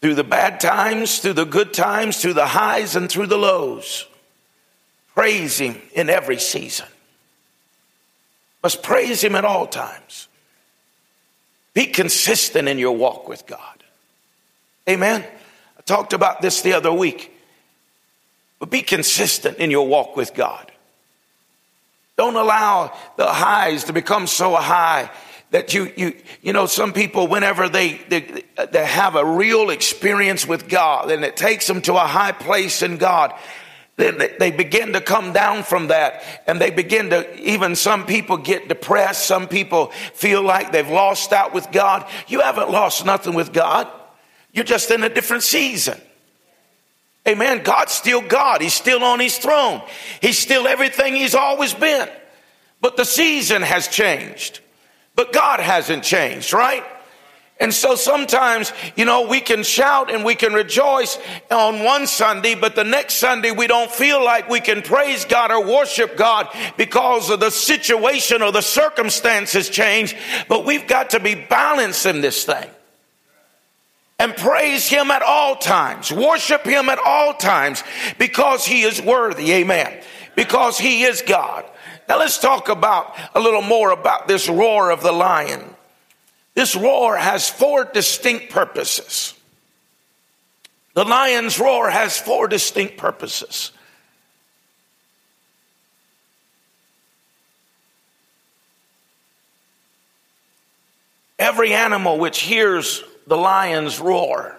Through 0.00 0.14
the 0.14 0.24
bad 0.24 0.60
times, 0.60 1.18
through 1.18 1.34
the 1.34 1.44
good 1.44 1.74
times, 1.74 2.20
through 2.20 2.34
the 2.34 2.46
highs, 2.46 2.96
and 2.96 3.10
through 3.10 3.26
the 3.26 3.36
lows. 3.36 4.06
Praise 5.14 5.58
Him 5.58 5.80
in 5.92 6.08
every 6.08 6.38
season. 6.38 6.86
Must 8.62 8.82
praise 8.82 9.22
Him 9.22 9.34
at 9.34 9.44
all 9.44 9.66
times. 9.66 10.28
Be 11.74 11.86
consistent 11.86 12.68
in 12.68 12.78
your 12.78 12.96
walk 12.96 13.28
with 13.28 13.46
God. 13.46 13.82
Amen. 14.88 15.22
I 15.78 15.82
talked 15.82 16.12
about 16.12 16.40
this 16.40 16.62
the 16.62 16.72
other 16.72 16.92
week. 16.92 17.33
But 18.58 18.70
be 18.70 18.82
consistent 18.82 19.58
in 19.58 19.70
your 19.70 19.86
walk 19.86 20.16
with 20.16 20.34
God. 20.34 20.70
Don't 22.16 22.36
allow 22.36 22.96
the 23.16 23.26
highs 23.26 23.84
to 23.84 23.92
become 23.92 24.26
so 24.26 24.54
high 24.54 25.10
that 25.50 25.74
you 25.74 25.92
you 25.96 26.14
you 26.42 26.52
know 26.52 26.66
some 26.66 26.92
people 26.92 27.26
whenever 27.26 27.68
they, 27.68 27.98
they 28.08 28.44
they 28.70 28.84
have 28.84 29.16
a 29.16 29.24
real 29.24 29.70
experience 29.70 30.46
with 30.46 30.68
God 30.68 31.10
and 31.10 31.24
it 31.24 31.36
takes 31.36 31.66
them 31.66 31.80
to 31.82 31.94
a 31.94 32.06
high 32.06 32.32
place 32.32 32.82
in 32.82 32.96
God 32.96 33.32
then 33.96 34.20
they 34.40 34.50
begin 34.50 34.94
to 34.94 35.00
come 35.00 35.32
down 35.32 35.62
from 35.62 35.88
that 35.88 36.22
and 36.46 36.60
they 36.60 36.70
begin 36.70 37.10
to, 37.10 37.40
even 37.40 37.76
some 37.76 38.06
people 38.06 38.36
get 38.36 38.68
depressed. 38.68 39.26
Some 39.26 39.46
people 39.46 39.88
feel 40.14 40.42
like 40.42 40.72
they've 40.72 40.88
lost 40.88 41.32
out 41.32 41.54
with 41.54 41.70
God. 41.70 42.08
You 42.26 42.40
haven't 42.40 42.70
lost 42.70 43.06
nothing 43.06 43.34
with 43.34 43.52
God. 43.52 43.88
You're 44.52 44.64
just 44.64 44.90
in 44.90 45.04
a 45.04 45.08
different 45.08 45.44
season. 45.44 46.00
Amen. 47.26 47.62
God's 47.62 47.92
still 47.92 48.20
God. 48.20 48.60
He's 48.60 48.74
still 48.74 49.02
on 49.02 49.18
his 49.18 49.38
throne. 49.38 49.82
He's 50.20 50.38
still 50.38 50.68
everything 50.68 51.16
he's 51.16 51.34
always 51.34 51.72
been. 51.72 52.08
But 52.80 52.96
the 52.96 53.04
season 53.04 53.62
has 53.62 53.88
changed. 53.88 54.60
But 55.16 55.32
God 55.32 55.60
hasn't 55.60 56.04
changed, 56.04 56.52
right? 56.52 56.84
And 57.60 57.72
so 57.72 57.94
sometimes, 57.94 58.72
you 58.96 59.04
know, 59.04 59.28
we 59.28 59.40
can 59.40 59.62
shout 59.62 60.12
and 60.12 60.24
we 60.24 60.34
can 60.34 60.52
rejoice 60.52 61.18
on 61.52 61.84
one 61.84 62.08
Sunday, 62.08 62.56
but 62.56 62.74
the 62.74 62.82
next 62.82 63.14
Sunday 63.14 63.52
we 63.52 63.68
don't 63.68 63.90
feel 63.90 64.22
like 64.22 64.50
we 64.50 64.60
can 64.60 64.82
praise 64.82 65.24
God 65.24 65.52
or 65.52 65.64
worship 65.64 66.16
God 66.16 66.48
because 66.76 67.30
of 67.30 67.38
the 67.38 67.50
situation 67.50 68.42
or 68.42 68.50
the 68.50 68.60
circumstances 68.60 69.70
change. 69.70 70.16
But 70.48 70.64
we've 70.64 70.86
got 70.88 71.10
to 71.10 71.20
be 71.20 71.36
balanced 71.36 72.06
in 72.06 72.20
this 72.20 72.44
thing 72.44 72.68
and 74.24 74.34
praise 74.34 74.88
Him 74.88 75.10
at 75.10 75.20
all 75.20 75.56
times, 75.56 76.10
worship 76.10 76.64
Him 76.64 76.88
at 76.88 76.98
all 76.98 77.34
times 77.34 77.84
because 78.18 78.64
He 78.64 78.80
is 78.80 79.00
worthy. 79.00 79.52
Amen. 79.52 80.00
Because 80.34 80.78
He 80.78 81.02
is 81.02 81.20
God. 81.20 81.66
Now 82.08 82.18
let's 82.18 82.38
talk 82.38 82.70
about 82.70 83.14
a 83.34 83.40
little 83.40 83.60
more 83.60 83.90
about 83.90 84.26
this 84.26 84.48
roar 84.48 84.90
of 84.90 85.02
the 85.02 85.12
lion. 85.12 85.62
This 86.54 86.74
roar 86.74 87.16
has 87.18 87.50
four 87.50 87.84
distinct 87.84 88.50
purposes. 88.50 89.34
The 90.94 91.04
lion's 91.04 91.60
roar 91.60 91.90
has 91.90 92.18
four 92.18 92.48
distinct 92.48 92.96
purposes. 92.96 93.72
Every 101.38 101.74
animal 101.74 102.18
which 102.18 102.40
hears 102.40 103.04
the 103.26 103.36
lion's 103.36 104.00
roar 104.00 104.56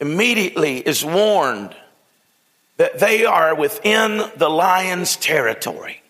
immediately 0.00 0.78
is 0.78 1.04
warned 1.04 1.74
that 2.76 2.98
they 2.98 3.24
are 3.24 3.54
within 3.54 4.22
the 4.36 4.48
lion's 4.48 5.16
territory. 5.16 6.02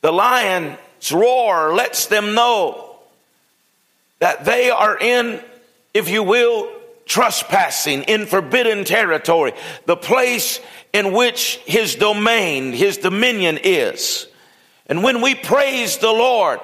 The 0.00 0.12
lion's 0.12 0.78
roar 1.12 1.74
lets 1.74 2.06
them 2.06 2.34
know 2.34 2.96
that 4.20 4.44
they 4.44 4.70
are 4.70 4.96
in, 4.98 5.40
if 5.94 6.08
you 6.08 6.22
will, 6.22 6.70
trespassing 7.04 8.02
in 8.04 8.26
forbidden 8.26 8.84
territory, 8.84 9.52
the 9.86 9.96
place 9.96 10.60
in 10.92 11.12
which 11.12 11.60
his 11.66 11.94
domain, 11.96 12.72
his 12.72 12.98
dominion 12.98 13.58
is. 13.62 14.27
And 14.88 15.02
when 15.02 15.20
we 15.20 15.34
praise 15.34 15.98
the 15.98 16.12
Lord, 16.12 16.60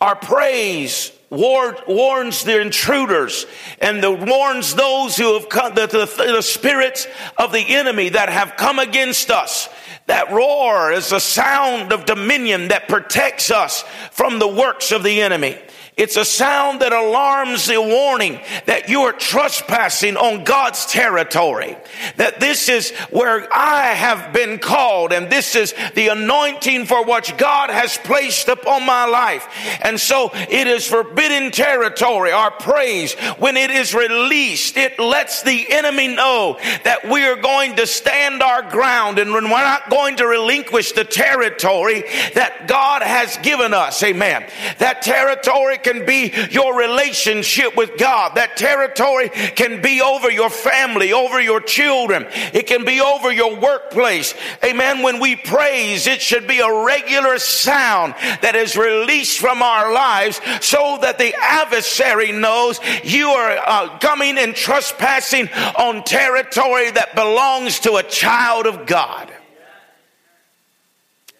our 0.00 0.16
praise 0.16 1.12
warns 1.30 2.44
the 2.44 2.60
intruders 2.60 3.46
and 3.80 4.02
the, 4.02 4.10
warns 4.10 4.74
those 4.74 5.16
who 5.16 5.34
have 5.34 5.48
come, 5.48 5.74
the, 5.74 5.86
the, 5.86 6.32
the 6.32 6.42
spirits 6.42 7.06
of 7.36 7.52
the 7.52 7.74
enemy 7.74 8.10
that 8.10 8.28
have 8.28 8.56
come 8.56 8.78
against 8.78 9.30
us. 9.30 9.68
That 10.06 10.30
roar 10.30 10.92
is 10.92 11.10
a 11.12 11.20
sound 11.20 11.92
of 11.92 12.06
dominion 12.06 12.68
that 12.68 12.88
protects 12.88 13.50
us 13.50 13.82
from 14.12 14.38
the 14.38 14.48
works 14.48 14.92
of 14.92 15.02
the 15.02 15.20
enemy. 15.20 15.58
It's 15.96 16.18
a 16.18 16.26
sound 16.26 16.82
that 16.82 16.92
alarms 16.92 17.66
the 17.66 17.80
warning 17.80 18.38
that 18.66 18.90
you 18.90 19.02
are 19.02 19.14
trespassing 19.14 20.18
on 20.18 20.44
God's 20.44 20.84
territory. 20.84 21.74
That 22.16 22.38
this 22.38 22.68
is 22.68 22.90
where 23.08 23.48
I 23.50 23.94
have 23.94 24.34
been 24.34 24.58
called 24.58 25.14
and 25.14 25.30
this 25.30 25.56
is 25.56 25.74
the 25.94 26.08
anointing 26.08 26.84
for 26.84 27.02
which 27.02 27.34
God 27.38 27.70
has 27.70 27.96
placed 27.96 28.48
upon 28.48 28.84
my 28.84 29.06
life. 29.06 29.48
And 29.80 29.98
so 29.98 30.32
it 30.34 30.66
is 30.66 30.86
forbidden 30.86 31.50
territory. 31.50 32.30
Our 32.30 32.50
praise, 32.50 33.14
when 33.38 33.56
it 33.56 33.70
is 33.70 33.94
released, 33.94 34.76
it 34.76 34.98
lets 34.98 35.44
the 35.44 35.72
enemy 35.72 36.08
know 36.08 36.58
that 36.84 37.08
we 37.08 37.24
are 37.24 37.36
going 37.36 37.76
to 37.76 37.86
stand 37.86 38.42
our 38.42 38.68
ground 38.70 39.18
and 39.18 39.32
we're 39.32 39.40
not 39.40 39.88
going 39.88 40.16
to 40.16 40.26
relinquish 40.26 40.92
the 40.92 41.04
territory 41.04 42.02
that 42.34 42.66
God 42.68 43.00
has 43.00 43.38
given 43.38 43.72
us. 43.72 44.02
Amen. 44.02 44.46
That 44.76 45.00
territory 45.00 45.78
can 45.86 46.04
be 46.04 46.32
your 46.50 46.76
relationship 46.76 47.76
with 47.76 47.96
God. 47.96 48.34
That 48.34 48.56
territory 48.56 49.28
can 49.28 49.80
be 49.80 50.00
over 50.00 50.28
your 50.30 50.50
family, 50.50 51.12
over 51.12 51.40
your 51.40 51.60
children. 51.60 52.26
It 52.52 52.66
can 52.66 52.84
be 52.84 53.00
over 53.00 53.30
your 53.30 53.56
workplace. 53.56 54.34
Amen. 54.64 55.02
When 55.02 55.20
we 55.20 55.36
praise, 55.36 56.08
it 56.08 56.20
should 56.20 56.48
be 56.48 56.58
a 56.58 56.84
regular 56.84 57.38
sound 57.38 58.14
that 58.42 58.56
is 58.56 58.76
released 58.76 59.38
from 59.38 59.62
our 59.62 59.92
lives 59.92 60.40
so 60.60 60.98
that 61.02 61.18
the 61.18 61.34
adversary 61.34 62.32
knows 62.32 62.80
you 63.04 63.28
are 63.28 63.56
uh, 63.56 63.98
coming 63.98 64.38
and 64.38 64.56
trespassing 64.56 65.48
on 65.78 66.02
territory 66.02 66.90
that 66.90 67.14
belongs 67.14 67.80
to 67.80 67.94
a 67.94 68.02
child 68.02 68.66
of 68.66 68.86
God. 68.86 69.32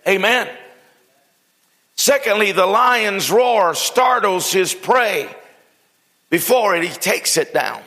Amen. 0.07 0.49
Secondly, 1.97 2.53
the 2.53 2.67
lion's 2.67 3.31
roar 3.31 3.75
startles 3.75 4.53
his 4.53 4.75
prey 4.75 5.35
before 6.29 6.75
he 6.77 6.89
takes 6.89 7.37
it 7.37 7.55
down. 7.55 7.83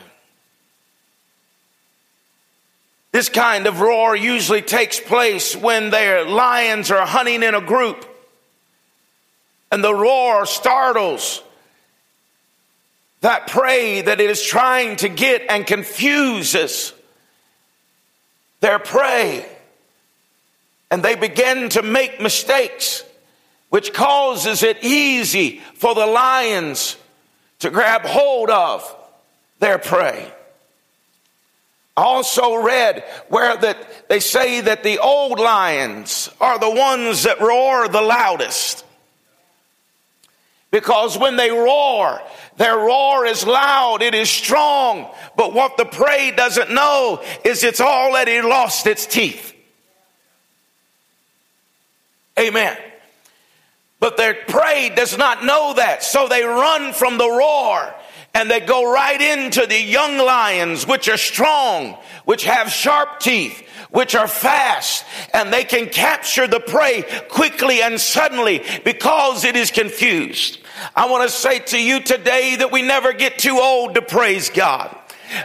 This 3.12 3.28
kind 3.28 3.66
of 3.66 3.80
roar 3.80 4.14
usually 4.14 4.62
takes 4.62 5.00
place 5.00 5.56
when 5.56 5.90
their 5.90 6.24
lions 6.24 6.90
are 6.90 7.06
hunting 7.06 7.42
in 7.42 7.54
a 7.54 7.60
group. 7.60 8.06
And 9.72 9.82
the 9.82 9.94
roar 9.94 10.46
startles 10.46 11.42
that 13.20 13.46
prey 13.46 14.00
that 14.00 14.20
it 14.20 14.30
is 14.30 14.42
trying 14.42 14.96
to 14.96 15.08
get 15.08 15.42
and 15.48 15.66
confuses 15.66 16.92
their 18.60 18.78
prey. 18.78 19.46
And 20.90 21.02
they 21.02 21.14
begin 21.14 21.68
to 21.70 21.82
make 21.82 22.20
mistakes 22.20 23.04
which 23.70 23.92
causes 23.92 24.62
it 24.62 24.84
easy 24.84 25.60
for 25.74 25.94
the 25.94 26.06
lions 26.06 26.96
to 27.60 27.70
grab 27.70 28.02
hold 28.02 28.50
of 28.50 28.96
their 29.60 29.78
prey. 29.78 30.30
Also 31.96 32.56
read 32.56 33.04
where 33.28 33.56
that 33.56 34.08
they 34.08 34.20
say 34.20 34.60
that 34.60 34.82
the 34.82 34.98
old 34.98 35.38
lions 35.38 36.30
are 36.40 36.58
the 36.58 36.70
ones 36.70 37.24
that 37.24 37.40
roar 37.40 37.88
the 37.88 38.00
loudest. 38.00 38.84
Because 40.70 41.18
when 41.18 41.36
they 41.36 41.50
roar, 41.50 42.22
their 42.56 42.76
roar 42.76 43.26
is 43.26 43.44
loud, 43.44 44.02
it 44.02 44.14
is 44.14 44.30
strong, 44.30 45.10
but 45.36 45.52
what 45.52 45.76
the 45.76 45.84
prey 45.84 46.30
doesn't 46.30 46.70
know 46.70 47.22
is 47.44 47.64
it's 47.64 47.80
already 47.80 48.40
lost 48.40 48.86
its 48.86 49.04
teeth. 49.04 49.52
Amen. 52.38 52.76
But 54.00 54.16
their 54.16 54.34
prey 54.34 54.90
does 54.94 55.16
not 55.16 55.44
know 55.44 55.74
that, 55.74 56.02
so 56.02 56.26
they 56.26 56.42
run 56.42 56.92
from 56.92 57.18
the 57.18 57.28
roar 57.28 57.94
and 58.34 58.50
they 58.50 58.60
go 58.60 58.92
right 58.92 59.20
into 59.20 59.66
the 59.66 59.80
young 59.80 60.16
lions, 60.16 60.86
which 60.86 61.08
are 61.08 61.16
strong, 61.16 61.98
which 62.24 62.44
have 62.44 62.70
sharp 62.70 63.18
teeth, 63.20 63.66
which 63.90 64.14
are 64.14 64.28
fast, 64.28 65.04
and 65.34 65.52
they 65.52 65.64
can 65.64 65.88
capture 65.88 66.46
the 66.46 66.60
prey 66.60 67.04
quickly 67.28 67.82
and 67.82 68.00
suddenly 68.00 68.62
because 68.84 69.44
it 69.44 69.56
is 69.56 69.70
confused. 69.70 70.58
I 70.94 71.10
want 71.10 71.28
to 71.28 71.36
say 71.36 71.58
to 71.58 71.82
you 71.82 72.00
today 72.00 72.56
that 72.56 72.70
we 72.72 72.82
never 72.82 73.12
get 73.12 73.38
too 73.38 73.58
old 73.58 73.96
to 73.96 74.02
praise 74.02 74.48
God. 74.48 74.96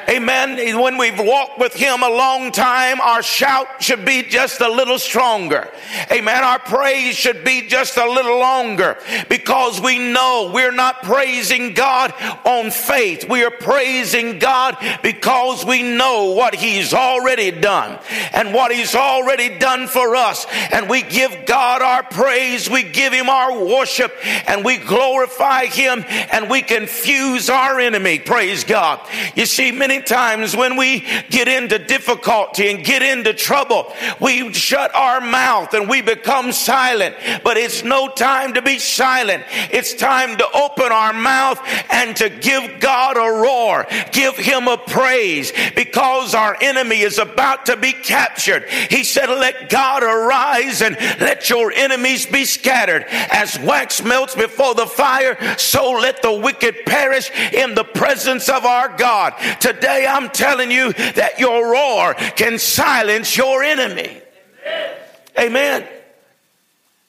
Amen. 0.10 0.80
When 0.80 0.98
we've 0.98 1.20
walked 1.20 1.60
with 1.60 1.74
Him 1.74 2.02
a 2.02 2.10
long 2.10 2.52
time, 2.52 3.00
our 3.02 3.22
shout 3.22 3.84
should 3.84 4.04
be 4.04 4.24
just 4.24 4.62
a 4.62 4.70
little 4.70 4.98
stronger. 4.98 5.70
Amen. 6.12 6.44
Our 6.44 6.60
praise 6.60 7.16
should 7.16 7.44
be 7.44 7.68
just 7.68 7.98
a 7.98 8.06
little 8.06 8.40
longer 8.40 8.98
because 9.30 9.80
we 9.80 10.00
know 10.00 10.52
we're 10.54 10.72
not 10.72 11.04
praising 11.04 11.74
God 11.74 12.14
on 12.46 12.72
faith. 12.72 13.30
We 13.30 13.44
are 13.44 13.52
praising 13.52 14.40
God 14.40 14.78
because 15.04 15.64
we 15.66 15.84
know 15.84 16.32
what 16.32 16.56
He's 16.56 16.94
already 16.94 17.52
done 17.52 18.00
and 18.34 18.54
what 18.54 18.72
He's 18.72 18.96
already 18.96 19.60
done 19.60 19.88
for 19.88 20.16
us. 20.16 20.48
And 20.72 20.90
we 20.90 21.04
give 21.04 21.46
God 21.46 21.82
our 21.82 22.04
praise. 22.04 22.70
We 22.70 22.84
give 22.84 23.14
Him 23.14 23.30
our 23.30 23.64
worship 23.64 24.14
and 24.48 24.66
we 24.66 24.78
glorify 24.78 25.66
Him 25.66 26.04
and 26.32 26.50
we 26.50 26.64
confuse 26.64 27.50
our 27.50 27.80
enemy. 27.80 28.18
Praise 28.20 28.64
God. 28.64 29.00
You 29.36 29.46
see, 29.46 29.75
many 29.76 30.02
times 30.02 30.56
when 30.56 30.78
we 30.78 31.06
get 31.30 31.48
into 31.48 31.78
difficulty 31.80 32.70
and 32.70 32.84
get 32.84 33.02
into 33.02 33.34
trouble, 33.34 33.94
we 34.20 34.54
shut 34.54 34.94
our 34.96 35.22
mouth 35.22 35.74
and 35.74 35.90
we 35.90 36.02
become 36.02 36.52
silent. 36.52 37.16
But 37.44 37.58
it's 37.58 37.84
no 37.84 38.08
time 38.08 38.54
to 38.56 38.62
be 38.62 38.80
silent. 38.80 39.44
It's 39.72 39.94
time 39.94 40.38
to 40.38 40.48
open 40.54 40.92
our 40.92 41.14
mouth 41.14 41.60
and 41.92 42.16
to 42.18 42.30
give 42.30 42.80
God 42.80 43.18
a 43.18 43.42
roar, 43.42 43.88
give 44.12 44.38
Him 44.38 44.68
a 44.68 44.78
praise 44.78 45.52
because 45.76 46.34
our 46.34 46.58
enemy 46.62 47.02
is 47.02 47.18
about 47.18 47.68
to 47.68 47.78
be 47.78 47.94
captured. 47.94 48.68
He 48.90 49.04
said, 49.04 49.30
Let 49.30 49.70
God 49.70 50.04
arise 50.04 50.82
and 50.82 50.96
let 51.20 51.50
your 51.50 51.72
enemies 51.72 52.26
be 52.26 52.46
scattered. 52.46 53.06
As 53.10 53.60
wax 53.60 54.04
melts 54.04 54.36
before 54.36 54.76
the 54.76 54.88
fire, 54.88 55.38
so 55.58 55.92
let 55.92 56.22
the 56.22 56.34
wicked 56.34 56.86
perish 56.86 57.32
in 57.52 57.76
the 57.76 57.84
presence 57.84 58.50
of 58.50 58.66
our 58.66 58.96
God. 58.98 59.34
Today 59.66 60.06
I'm 60.08 60.30
telling 60.30 60.70
you 60.70 60.94
that 60.94 61.40
your 61.40 61.72
roar 61.72 62.14
can 62.14 62.60
silence 62.60 63.36
your 63.36 63.64
enemy. 63.64 64.22
Amen. 64.64 64.98
Amen. 65.40 65.88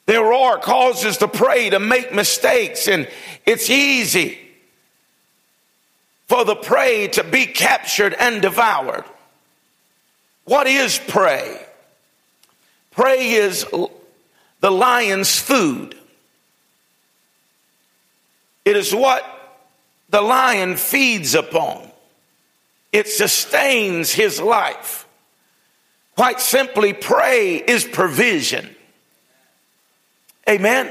Their 0.07 0.23
roar 0.23 0.59
causes 0.59 1.19
the 1.19 1.29
prey 1.29 1.69
to 1.69 1.79
make 1.79 2.15
mistakes, 2.15 2.89
and 2.89 3.11
it's 3.45 3.69
easy 3.69 4.39
for 6.29 6.47
the 6.47 6.57
prey 6.57 7.09
to 7.09 7.25
be 7.25 7.45
captured 7.45 8.15
and 8.15 8.41
devoured. 8.41 9.05
What 10.45 10.67
is 10.67 10.99
prey? 11.09 11.61
Prey 12.93 13.33
is 13.33 13.67
the 14.61 14.71
lion's 14.71 15.39
food. 15.39 15.95
It 18.65 18.79
is 18.79 18.95
what 18.95 19.23
the 20.09 20.23
lion 20.23 20.77
feeds 20.77 21.35
upon 21.35 21.86
it 22.97 23.09
sustains 23.09 24.11
his 24.13 24.41
life. 24.41 25.07
Quite 26.17 26.41
simply, 26.41 26.95
prey 26.95 27.57
is 27.57 27.85
provision. 27.85 28.75
Amen. 30.49 30.91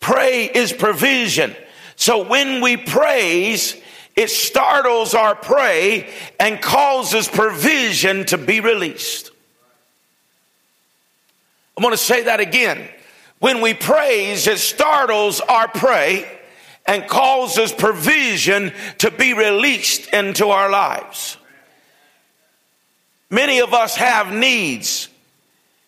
Prey 0.00 0.50
is 0.52 0.72
provision. 0.72 1.54
So 1.94 2.26
when 2.26 2.60
we 2.60 2.76
praise, 2.76 3.76
it 4.16 4.30
startles 4.30 5.14
our 5.14 5.36
prey 5.36 6.10
and 6.40 6.60
causes 6.60 7.28
provision 7.28 8.24
to 8.26 8.38
be 8.38 8.60
released. 8.60 9.30
I'm 11.76 11.82
going 11.82 11.92
to 11.92 11.98
say 11.98 12.24
that 12.24 12.40
again. 12.40 12.88
When 13.38 13.60
we 13.60 13.74
praise, 13.74 14.48
it 14.48 14.58
startles 14.58 15.40
our 15.40 15.68
prey 15.68 16.39
and 16.86 17.06
causes 17.06 17.72
provision 17.72 18.72
to 18.98 19.10
be 19.10 19.34
released 19.34 20.12
into 20.12 20.48
our 20.48 20.70
lives. 20.70 21.36
Many 23.30 23.60
of 23.60 23.72
us 23.72 23.96
have 23.96 24.32
needs. 24.32 25.08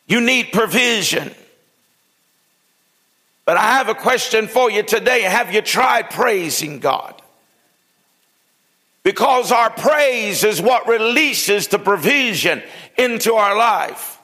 You 0.07 0.21
need 0.21 0.53
provision. 0.53 1.35
But 3.45 3.57
I 3.57 3.73
have 3.79 3.89
a 3.89 3.95
question 3.95 4.47
for 4.47 4.71
you 4.71 4.83
today. 4.83 5.23
Have 5.23 5.53
you 5.53 5.63
tried 5.63 6.11
praising 6.11 6.79
God? 6.79 7.21
Because 9.03 9.51
our 9.51 9.71
praise 9.71 10.45
is 10.45 10.63
what 10.63 10.87
releases 10.87 11.67
the 11.67 11.79
provision 11.79 12.63
into 12.97 13.35
our 13.35 13.57
life. 13.57 14.21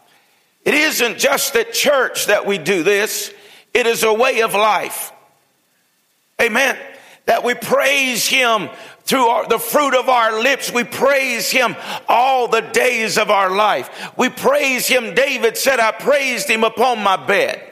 It 0.65 0.75
isn't 0.75 1.19
just 1.19 1.57
at 1.57 1.73
church 1.73 2.27
that 2.27 2.47
we 2.47 2.59
do 2.59 2.83
this, 2.83 3.33
it 3.75 3.87
is 3.87 4.05
a 4.05 4.13
way 4.13 4.43
of 4.43 4.55
life. 4.55 5.13
Amen. 6.41 6.79
That 7.27 7.45
we 7.45 7.55
praise 7.55 8.27
Him 8.27 8.69
through 9.03 9.27
our, 9.27 9.49
the 9.49 9.59
fruit 9.59 9.99
of 9.99 10.09
our 10.09 10.41
lips. 10.41 10.73
We 10.73 10.85
praise 10.85 11.51
Him 11.51 11.77
all 12.09 12.49
the 12.49 12.61
days 12.61 13.19
of 13.19 13.31
our 13.31 13.51
life. 13.51 14.13
We 14.17 14.29
praise 14.29 14.87
Him. 14.87 15.15
David 15.15 15.57
said, 15.57 15.81
I 15.81 15.93
praised 15.93 16.49
Him 16.49 16.65
upon 16.65 17.03
my 17.03 17.17
bed. 17.17 17.63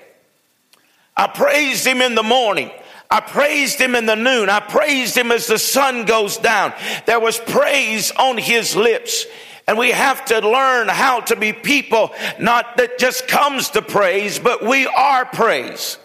I 1.17 1.27
praised 1.27 1.87
Him 1.87 2.03
in 2.03 2.15
the 2.15 2.23
morning. 2.23 2.71
I 3.11 3.21
praised 3.21 3.79
him 3.79 3.95
in 3.95 4.07
the 4.07 4.17
noon. 4.17 4.51
I 4.51 4.61
praised 4.61 5.17
him 5.17 5.31
as 5.31 5.47
the 5.47 5.59
sun 5.59 6.07
goes 6.07 6.39
down. 6.39 6.73
There 7.07 7.21
was 7.21 7.39
praise 7.39 8.11
on 8.11 8.37
his 8.37 8.75
lips. 8.75 9.27
And 9.69 9.79
we 9.79 9.91
have 9.91 10.25
to 10.27 10.41
learn 10.49 10.89
how 10.89 11.21
to 11.21 11.37
be 11.37 11.53
people, 11.53 12.13
not 12.39 12.77
that 12.77 12.99
just 12.99 13.27
comes 13.27 13.71
to 13.71 13.83
praise, 13.83 14.39
but 14.39 14.65
we 14.65 14.87
are 14.87 15.25
praise. 15.25 15.99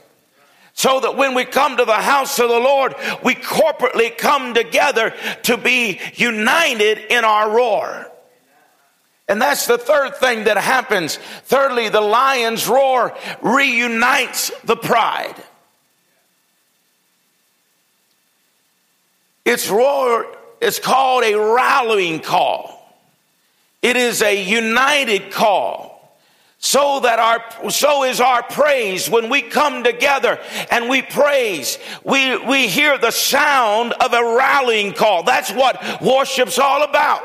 So 0.82 1.00
that 1.00 1.16
when 1.16 1.36
we 1.36 1.46
come 1.46 1.78
to 1.78 1.86
the 1.86 1.94
house 1.94 2.40
of 2.40 2.50
the 2.50 2.58
Lord, 2.58 2.96
we 3.24 3.36
corporately 3.36 4.18
come 4.18 4.56
together 4.56 5.14
to 5.44 5.56
be 5.56 6.00
united 6.16 6.98
in 6.98 7.24
our 7.24 7.56
roar. 7.56 8.12
And 9.28 9.40
that's 9.40 9.68
the 9.68 9.78
third 9.78 10.16
thing 10.16 10.46
that 10.46 10.58
happens. 10.58 11.18
Thirdly, 11.44 11.90
the 11.90 12.02
lion's 12.02 12.68
roar 12.68 13.16
reunites 13.44 14.52
the 14.64 14.76
pride. 14.76 15.36
Its 19.46 19.70
roar 19.70 20.26
is 20.62 20.80
called 20.80 21.24
a 21.26 21.36
rallying 21.36 22.22
call. 22.22 22.92
It 23.84 23.98
is 23.98 24.24
a 24.24 24.44
united 24.44 25.30
call 25.30 25.91
so 26.64 27.00
that 27.00 27.18
our 27.18 27.72
so 27.72 28.04
is 28.04 28.22
our 28.22 28.44
praise 28.44 29.10
when 29.10 29.30
we 29.30 29.42
come 29.42 29.84
together 29.84 30.40
and 30.70 30.90
we 30.90 31.02
praise. 31.02 31.80
We 32.04 32.38
we 32.38 32.68
hear 32.68 33.00
the 33.00 33.10
sound 33.10 33.94
of 33.94 34.14
a 34.14 34.24
rallying 34.38 34.94
call. 34.94 35.24
That's 35.24 35.52
what 35.52 36.02
worship's 36.02 36.60
all 36.60 36.84
about. 36.84 37.24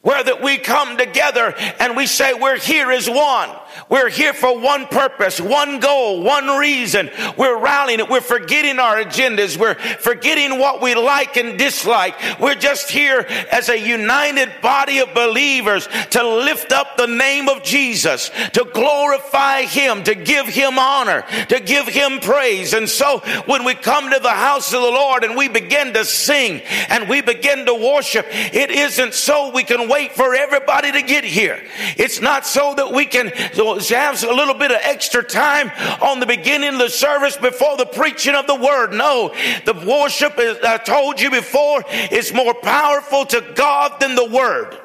Where 0.00 0.24
that 0.24 0.42
we 0.42 0.56
come 0.56 0.96
together 0.96 1.54
and 1.78 1.94
we 1.94 2.06
say 2.06 2.32
we're 2.32 2.58
here 2.58 2.90
as 2.90 3.08
one. 3.08 3.50
We're 3.88 4.08
here 4.08 4.34
for 4.34 4.58
one 4.58 4.86
purpose, 4.86 5.40
one 5.40 5.80
goal, 5.80 6.22
one 6.22 6.46
reason. 6.58 7.10
We're 7.36 7.58
rallying 7.58 8.00
it. 8.00 8.08
We're 8.08 8.20
forgetting 8.20 8.78
our 8.78 8.96
agendas. 8.96 9.56
We're 9.56 9.74
forgetting 9.74 10.58
what 10.58 10.82
we 10.82 10.94
like 10.94 11.36
and 11.36 11.58
dislike. 11.58 12.14
We're 12.40 12.54
just 12.54 12.90
here 12.90 13.26
as 13.50 13.68
a 13.68 13.78
united 13.78 14.60
body 14.62 14.98
of 14.98 15.14
believers 15.14 15.88
to 16.10 16.26
lift 16.26 16.72
up 16.72 16.96
the 16.96 17.06
name 17.06 17.48
of 17.48 17.62
Jesus, 17.62 18.30
to 18.52 18.68
glorify 18.72 19.62
Him, 19.62 20.04
to 20.04 20.14
give 20.14 20.46
Him 20.46 20.78
honor, 20.78 21.24
to 21.48 21.60
give 21.60 21.86
Him 21.86 22.20
praise. 22.20 22.72
And 22.72 22.88
so 22.88 23.20
when 23.46 23.64
we 23.64 23.74
come 23.74 24.10
to 24.10 24.18
the 24.20 24.28
house 24.30 24.72
of 24.72 24.80
the 24.82 24.88
Lord 24.88 25.24
and 25.24 25.36
we 25.36 25.48
begin 25.48 25.92
to 25.94 26.04
sing 26.04 26.62
and 26.88 27.08
we 27.08 27.20
begin 27.20 27.66
to 27.66 27.74
worship, 27.74 28.26
it 28.30 28.70
isn't 28.70 29.14
so 29.14 29.52
we 29.52 29.64
can 29.64 29.88
wait 29.88 30.12
for 30.12 30.34
everybody 30.34 30.92
to 30.92 31.02
get 31.02 31.24
here. 31.24 31.62
It's 31.96 32.20
not 32.20 32.46
so 32.46 32.74
that 32.74 32.92
we 32.92 33.06
can 33.06 33.32
have 33.74 34.22
a 34.22 34.32
little 34.32 34.54
bit 34.54 34.70
of 34.70 34.78
extra 34.82 35.22
time 35.22 35.70
on 36.00 36.20
the 36.20 36.26
beginning 36.26 36.74
of 36.74 36.78
the 36.78 36.88
service 36.88 37.36
before 37.36 37.76
the 37.76 37.86
preaching 37.86 38.34
of 38.34 38.46
the 38.46 38.54
word. 38.54 38.92
No, 38.92 39.34
the 39.64 39.74
worship, 39.86 40.38
as 40.38 40.58
I 40.62 40.78
told 40.78 41.20
you 41.20 41.30
before, 41.30 41.84
is 42.10 42.32
more 42.32 42.54
powerful 42.54 43.26
to 43.26 43.44
God 43.54 44.00
than 44.00 44.14
the 44.14 44.26
word. 44.26 44.78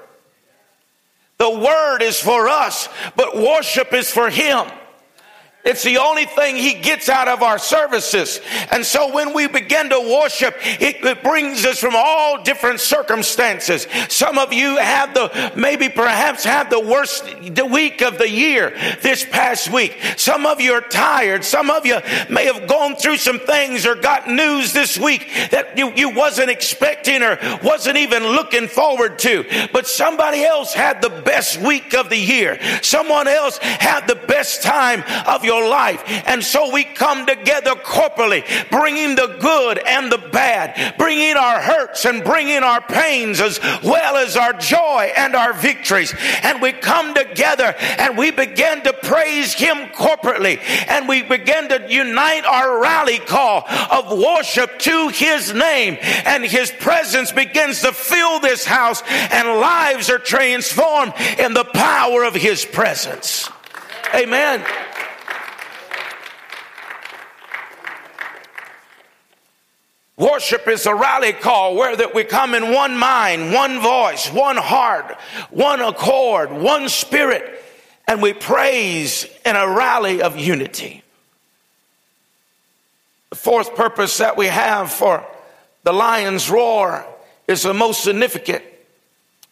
The 1.38 1.50
word 1.50 2.02
is 2.02 2.20
for 2.20 2.48
us, 2.48 2.88
but 3.16 3.36
worship 3.36 3.94
is 3.94 4.12
for 4.12 4.30
him. 4.30 4.68
It's 5.64 5.84
the 5.84 5.98
only 6.00 6.26
thing 6.26 6.56
he 6.56 6.74
gets 6.74 7.08
out 7.08 7.28
of 7.28 7.44
our 7.44 7.60
services. 7.60 8.40
And 8.72 8.84
so 8.84 9.14
when 9.14 9.34
we 9.34 9.48
begin 9.48 9.90
to 9.90 10.00
worship, 10.00 10.56
it, 10.60 11.04
it, 11.04 11.22
brings 11.22 11.66
us 11.66 11.78
from 11.78 11.94
all 11.96 12.42
different 12.42 12.80
circumstances. 12.80 13.86
Some 14.10 14.40
of 14.40 14.52
you 14.54 14.78
have 14.78 15.14
the, 15.14 15.52
maybe 15.56 15.88
perhaps 15.88 16.44
have 16.46 16.72
the 16.72 16.80
worst 16.80 17.26
week 17.70 18.02
of 18.02 18.18
the 18.18 18.28
year 18.28 18.72
this 19.02 19.24
past 19.24 19.72
week. 19.72 20.00
Some 20.18 20.48
of 20.48 20.60
you 20.60 20.74
are 20.74 20.82
tired. 20.82 21.46
Some 21.46 21.70
of 21.70 21.86
you 21.86 22.00
may 22.28 22.46
have 22.46 22.68
gone 22.68 22.96
through 22.96 23.18
some 23.18 23.40
things 23.40 23.86
or 23.86 23.94
got 23.94 24.28
news 24.28 24.74
this 24.74 24.98
week 24.98 25.30
that 25.52 25.78
you, 25.78 25.94
you 25.94 26.10
wasn't 26.10 26.50
expecting 26.50 27.22
or 27.22 27.38
wasn't 27.64 27.98
even 27.98 28.24
looking 28.24 28.68
forward 28.68 29.20
to. 29.20 29.46
But 29.72 29.86
somebody 29.86 30.44
else 30.44 30.74
had 30.74 31.04
the 31.04 31.10
best 31.10 31.62
week 31.62 31.94
of 31.94 32.10
the 32.10 32.18
year. 32.18 32.60
Someone 32.82 33.28
else 33.28 33.60
had 33.60 34.08
the 34.08 34.16
best 34.16 34.64
time 34.64 35.04
of 35.28 35.46
your 35.46 35.51
your 35.52 35.70
life. 35.70 36.04
And 36.28 36.44
so 36.44 36.72
we 36.72 36.86
come 36.86 37.26
together 37.26 37.72
corporately, 37.72 38.44
bringing 38.70 39.16
the 39.16 39.38
good 39.40 39.80
and 39.80 40.10
the 40.12 40.18
bad, 40.18 40.98
bringing 40.98 41.36
our 41.36 41.60
hurts 41.60 42.06
and 42.06 42.24
bringing 42.24 42.64
our 42.64 42.82
pains 42.82 43.42
as 43.42 43.60
well 43.84 44.16
as 44.16 44.38
our 44.38 44.54
joy 44.54 45.12
and 45.18 45.36
our 45.36 45.54
victories. 45.54 46.14
And 46.44 46.62
we 46.62 46.72
come 46.72 47.14
together 47.14 47.76
and 47.78 48.18
we 48.18 48.32
begin 48.32 48.84
to 48.84 48.94
praise 48.94 49.54
Him 49.54 49.90
corporately 49.90 50.60
and 50.88 51.10
we 51.10 51.22
begin 51.24 51.68
to 51.70 51.88
unite 51.90 52.46
our 52.46 52.82
rally 52.82 53.20
call 53.20 53.66
of 53.68 54.18
worship 54.18 54.80
to 54.80 55.10
His 55.10 55.54
name 55.54 55.98
and 56.02 56.46
His 56.46 56.72
presence 56.72 57.32
begins 57.34 57.82
to 57.82 57.92
fill 57.92 58.40
this 58.40 58.64
house 58.66 59.04
and 59.32 59.48
lives 59.48 60.10
are 60.10 60.20
transformed 60.20 61.14
in 61.38 61.54
the 61.54 61.66
power 61.66 62.24
of 62.24 62.36
His 62.36 62.64
presence. 62.64 63.50
Amen. 64.14 64.64
Worship 70.22 70.68
is 70.68 70.86
a 70.86 70.94
rally 70.94 71.34
call 71.34 71.76
where 71.76 71.96
that 71.96 72.14
we 72.14 72.24
come 72.24 72.54
in 72.54 72.72
one 72.72 72.96
mind, 72.96 73.52
one 73.52 73.80
voice, 73.80 74.32
one 74.32 74.56
heart, 74.56 75.18
one 75.50 75.82
accord, 75.82 76.52
one 76.52 76.90
spirit, 76.90 77.60
and 78.08 78.22
we 78.22 78.32
praise 78.32 79.26
in 79.44 79.56
a 79.56 79.68
rally 79.68 80.22
of 80.22 80.38
unity. 80.38 81.04
The 83.32 83.36
fourth 83.36 83.76
purpose 83.76 84.20
that 84.20 84.38
we 84.38 84.46
have 84.46 84.92
for 84.92 85.26
the 85.82 85.92
lion's 85.92 86.52
roar 86.52 87.04
is 87.48 87.64
the 87.64 87.74
most 87.74 88.04
significant 88.04 88.64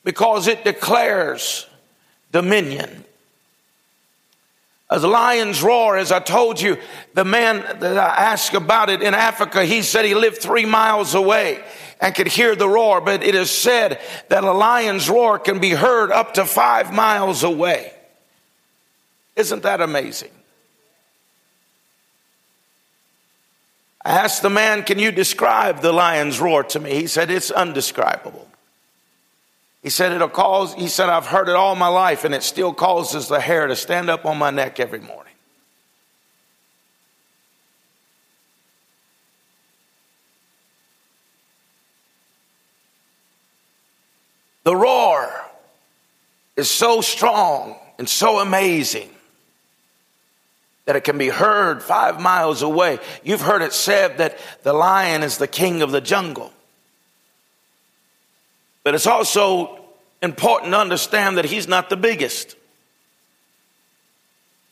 because 0.04 0.46
it 0.46 0.64
declares 0.64 1.66
dominion. 2.32 3.06
As 4.92 5.04
lions 5.04 5.62
roar, 5.62 5.98
as 5.98 6.12
I 6.12 6.20
told 6.20 6.60
you, 6.60 6.78
the 7.14 7.26
man 7.26 7.58
that 7.80 7.98
I 7.98 8.32
asked 8.32 8.56
about 8.56 8.90
it 8.90 9.04
in 9.04 9.14
Africa, 9.14 9.64
he 9.64 9.84
said 9.84 10.04
he 10.04 10.16
lived 10.16 10.42
three 10.42 10.66
miles 10.66 11.14
away 11.14 11.64
and 12.02 12.16
could 12.16 12.28
hear 12.28 12.56
the 12.56 12.68
roar, 12.68 13.00
but 13.00 13.22
it 13.22 13.36
is 13.36 13.52
said 13.52 14.02
that 14.30 14.44
a 14.44 14.52
lion's 14.52 15.08
roar 15.08 15.38
can 15.38 15.60
be 15.60 15.72
heard 15.72 16.12
up 16.12 16.36
to 16.36 16.46
five 16.46 16.92
miles 16.92 17.44
away. 17.44 17.94
Isn't 19.36 19.64
that 19.64 19.80
amazing? 19.80 20.32
I 24.04 24.12
asked 24.12 24.42
the 24.42 24.50
man, 24.50 24.84
Can 24.84 24.98
you 24.98 25.12
describe 25.12 25.82
the 25.82 25.94
lion's 25.94 26.40
roar 26.40 26.64
to 26.64 26.80
me? 26.80 26.96
He 26.96 27.06
said, 27.06 27.30
It's 27.30 27.52
undescribable. 27.52 28.49
He 29.82 29.90
said, 29.90 30.12
it'll 30.12 30.28
cause, 30.28 30.74
he 30.74 30.88
said, 30.88 31.10
I've 31.10 31.26
heard 31.26 31.48
it 31.48 31.56
all 31.56 31.76
my 31.76 31.88
life 31.88 32.26
and 32.26 32.36
it 32.36 32.44
still 32.44 32.74
causes 32.74 33.28
the 33.28 33.40
hair 33.40 33.68
to 33.68 33.76
stand 33.76 34.10
up 34.10 34.26
on 34.26 34.38
my 34.38 34.52
neck 34.52 34.80
every 34.80 35.00
morning. 35.00 35.34
The 44.64 44.76
roar 44.76 45.34
is 46.58 46.70
so 46.70 47.02
strong 47.02 47.76
and 47.98 48.08
so 48.08 48.40
amazing 48.40 49.10
that 50.86 50.96
it 50.96 51.04
can 51.04 51.18
be 51.18 51.30
heard 51.30 51.82
five 51.82 52.20
miles 52.20 52.62
away. 52.62 53.00
You've 53.24 53.42
heard 53.42 53.62
it 53.62 53.74
said 53.74 54.18
that 54.18 54.38
the 54.64 54.74
lion 54.74 55.24
is 55.24 55.38
the 55.38 55.48
king 55.48 55.82
of 55.82 55.92
the 55.92 56.02
jungle. 56.02 56.52
But 58.90 58.96
it's 58.96 59.06
also 59.06 59.78
important 60.20 60.72
to 60.72 60.80
understand 60.80 61.38
that 61.38 61.46
he's 61.46 61.68
not 61.68 61.92
the 61.92 61.96
biggest. 61.96 62.56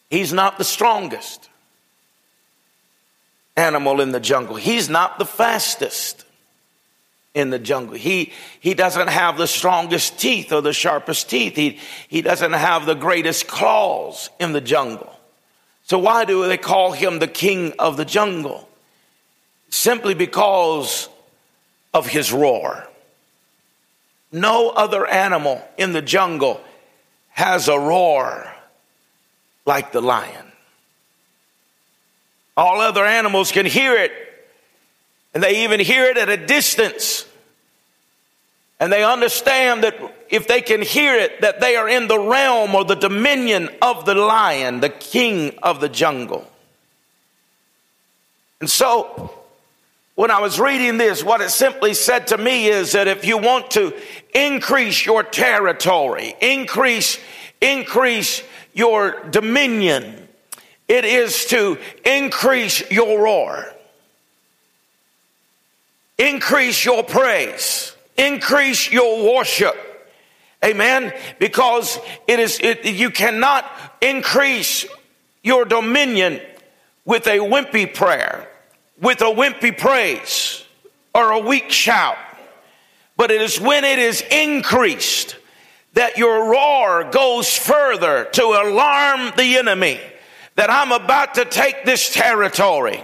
He's 0.09 0.33
not 0.33 0.57
the 0.57 0.63
strongest 0.63 1.47
animal 3.55 4.01
in 4.01 4.11
the 4.11 4.19
jungle. 4.19 4.55
He's 4.55 4.89
not 4.89 5.19
the 5.19 5.25
fastest 5.25 6.25
in 7.35 7.51
the 7.51 7.59
jungle. 7.59 7.93
He, 7.93 8.33
he 8.59 8.73
doesn't 8.73 9.09
have 9.09 9.37
the 9.37 9.45
strongest 9.45 10.17
teeth 10.17 10.51
or 10.51 10.63
the 10.63 10.73
sharpest 10.73 11.29
teeth. 11.29 11.55
He, 11.55 11.77
he 12.07 12.23
doesn't 12.23 12.53
have 12.53 12.87
the 12.87 12.95
greatest 12.95 13.47
claws 13.47 14.31
in 14.39 14.51
the 14.51 14.61
jungle. 14.61 15.15
So 15.83 15.99
why 15.99 16.25
do 16.25 16.47
they 16.47 16.57
call 16.57 16.91
him 16.91 17.19
the 17.19 17.27
king 17.27 17.73
of 17.77 17.97
the 17.97 18.05
jungle? 18.05 18.67
Simply 19.69 20.15
because 20.15 21.07
of 21.93 22.07
his 22.07 22.33
roar. 22.33 22.87
No 24.31 24.69
other 24.69 25.05
animal 25.05 25.61
in 25.77 25.93
the 25.93 26.01
jungle 26.01 26.61
has 27.29 27.67
a 27.67 27.79
roar 27.79 28.53
like 29.65 29.91
the 29.91 30.01
lion. 30.01 30.51
All 32.55 32.81
other 32.81 33.05
animals 33.05 33.51
can 33.51 33.65
hear 33.65 33.95
it, 33.95 34.11
and 35.33 35.43
they 35.43 35.63
even 35.63 35.79
hear 35.79 36.05
it 36.05 36.17
at 36.17 36.29
a 36.29 36.37
distance. 36.37 37.25
And 38.79 38.91
they 38.91 39.03
understand 39.03 39.83
that 39.83 39.95
if 40.29 40.47
they 40.47 40.61
can 40.61 40.81
hear 40.81 41.15
it, 41.15 41.41
that 41.41 41.59
they 41.59 41.75
are 41.75 41.87
in 41.87 42.07
the 42.07 42.19
realm 42.19 42.75
or 42.75 42.83
the 42.83 42.95
dominion 42.95 43.69
of 43.81 44.05
the 44.05 44.15
lion, 44.15 44.81
the 44.81 44.89
king 44.89 45.57
of 45.63 45.79
the 45.79 45.89
jungle. 45.89 46.49
And 48.59 48.69
so 48.69 49.31
when 50.17 50.31
I 50.31 50.39
was 50.39 50.59
reading 50.59 50.97
this, 50.97 51.23
what 51.23 51.41
it 51.41 51.51
simply 51.51 51.93
said 51.93 52.27
to 52.27 52.39
me 52.39 52.65
is 52.65 52.93
that 52.93 53.07
if 53.07 53.23
you 53.23 53.37
want 53.37 53.69
to 53.71 53.93
increase 54.33 55.05
your 55.05 55.21
territory, 55.21 56.33
increase, 56.41 57.19
increase 57.61 58.41
your 58.73 59.23
dominion, 59.29 60.27
it 60.87 61.05
is 61.05 61.45
to 61.45 61.77
increase 62.03 62.89
your 62.89 63.21
roar, 63.21 63.71
increase 66.17 66.83
your 66.83 67.03
praise, 67.03 67.95
increase 68.17 68.91
your 68.91 69.35
worship. 69.35 69.75
Amen. 70.65 71.13
Because 71.37 71.99
it 72.25 72.39
is, 72.39 72.59
it, 72.59 72.83
you 72.85 73.11
cannot 73.11 73.71
increase 74.01 74.83
your 75.43 75.63
dominion 75.63 76.41
with 77.05 77.27
a 77.27 77.37
wimpy 77.37 77.93
prayer 77.93 78.46
with 79.01 79.21
a 79.21 79.25
wimpy 79.25 79.77
praise 79.77 80.63
or 81.13 81.31
a 81.31 81.39
weak 81.39 81.71
shout, 81.71 82.17
but 83.15 83.31
it 83.31 83.41
is 83.41 83.59
when 83.59 83.83
it 83.83 83.99
is 83.99 84.21
increased 84.31 85.37
that 85.93 86.17
your 86.17 86.51
roar 86.51 87.09
goes 87.11 87.55
further 87.55 88.25
to 88.25 88.43
alarm 88.43 89.31
the 89.35 89.57
enemy 89.57 89.99
that 90.55 90.69
I'm 90.69 90.91
about 90.91 91.35
to 91.35 91.45
take 91.45 91.85
this 91.85 92.13
territory. 92.13 93.03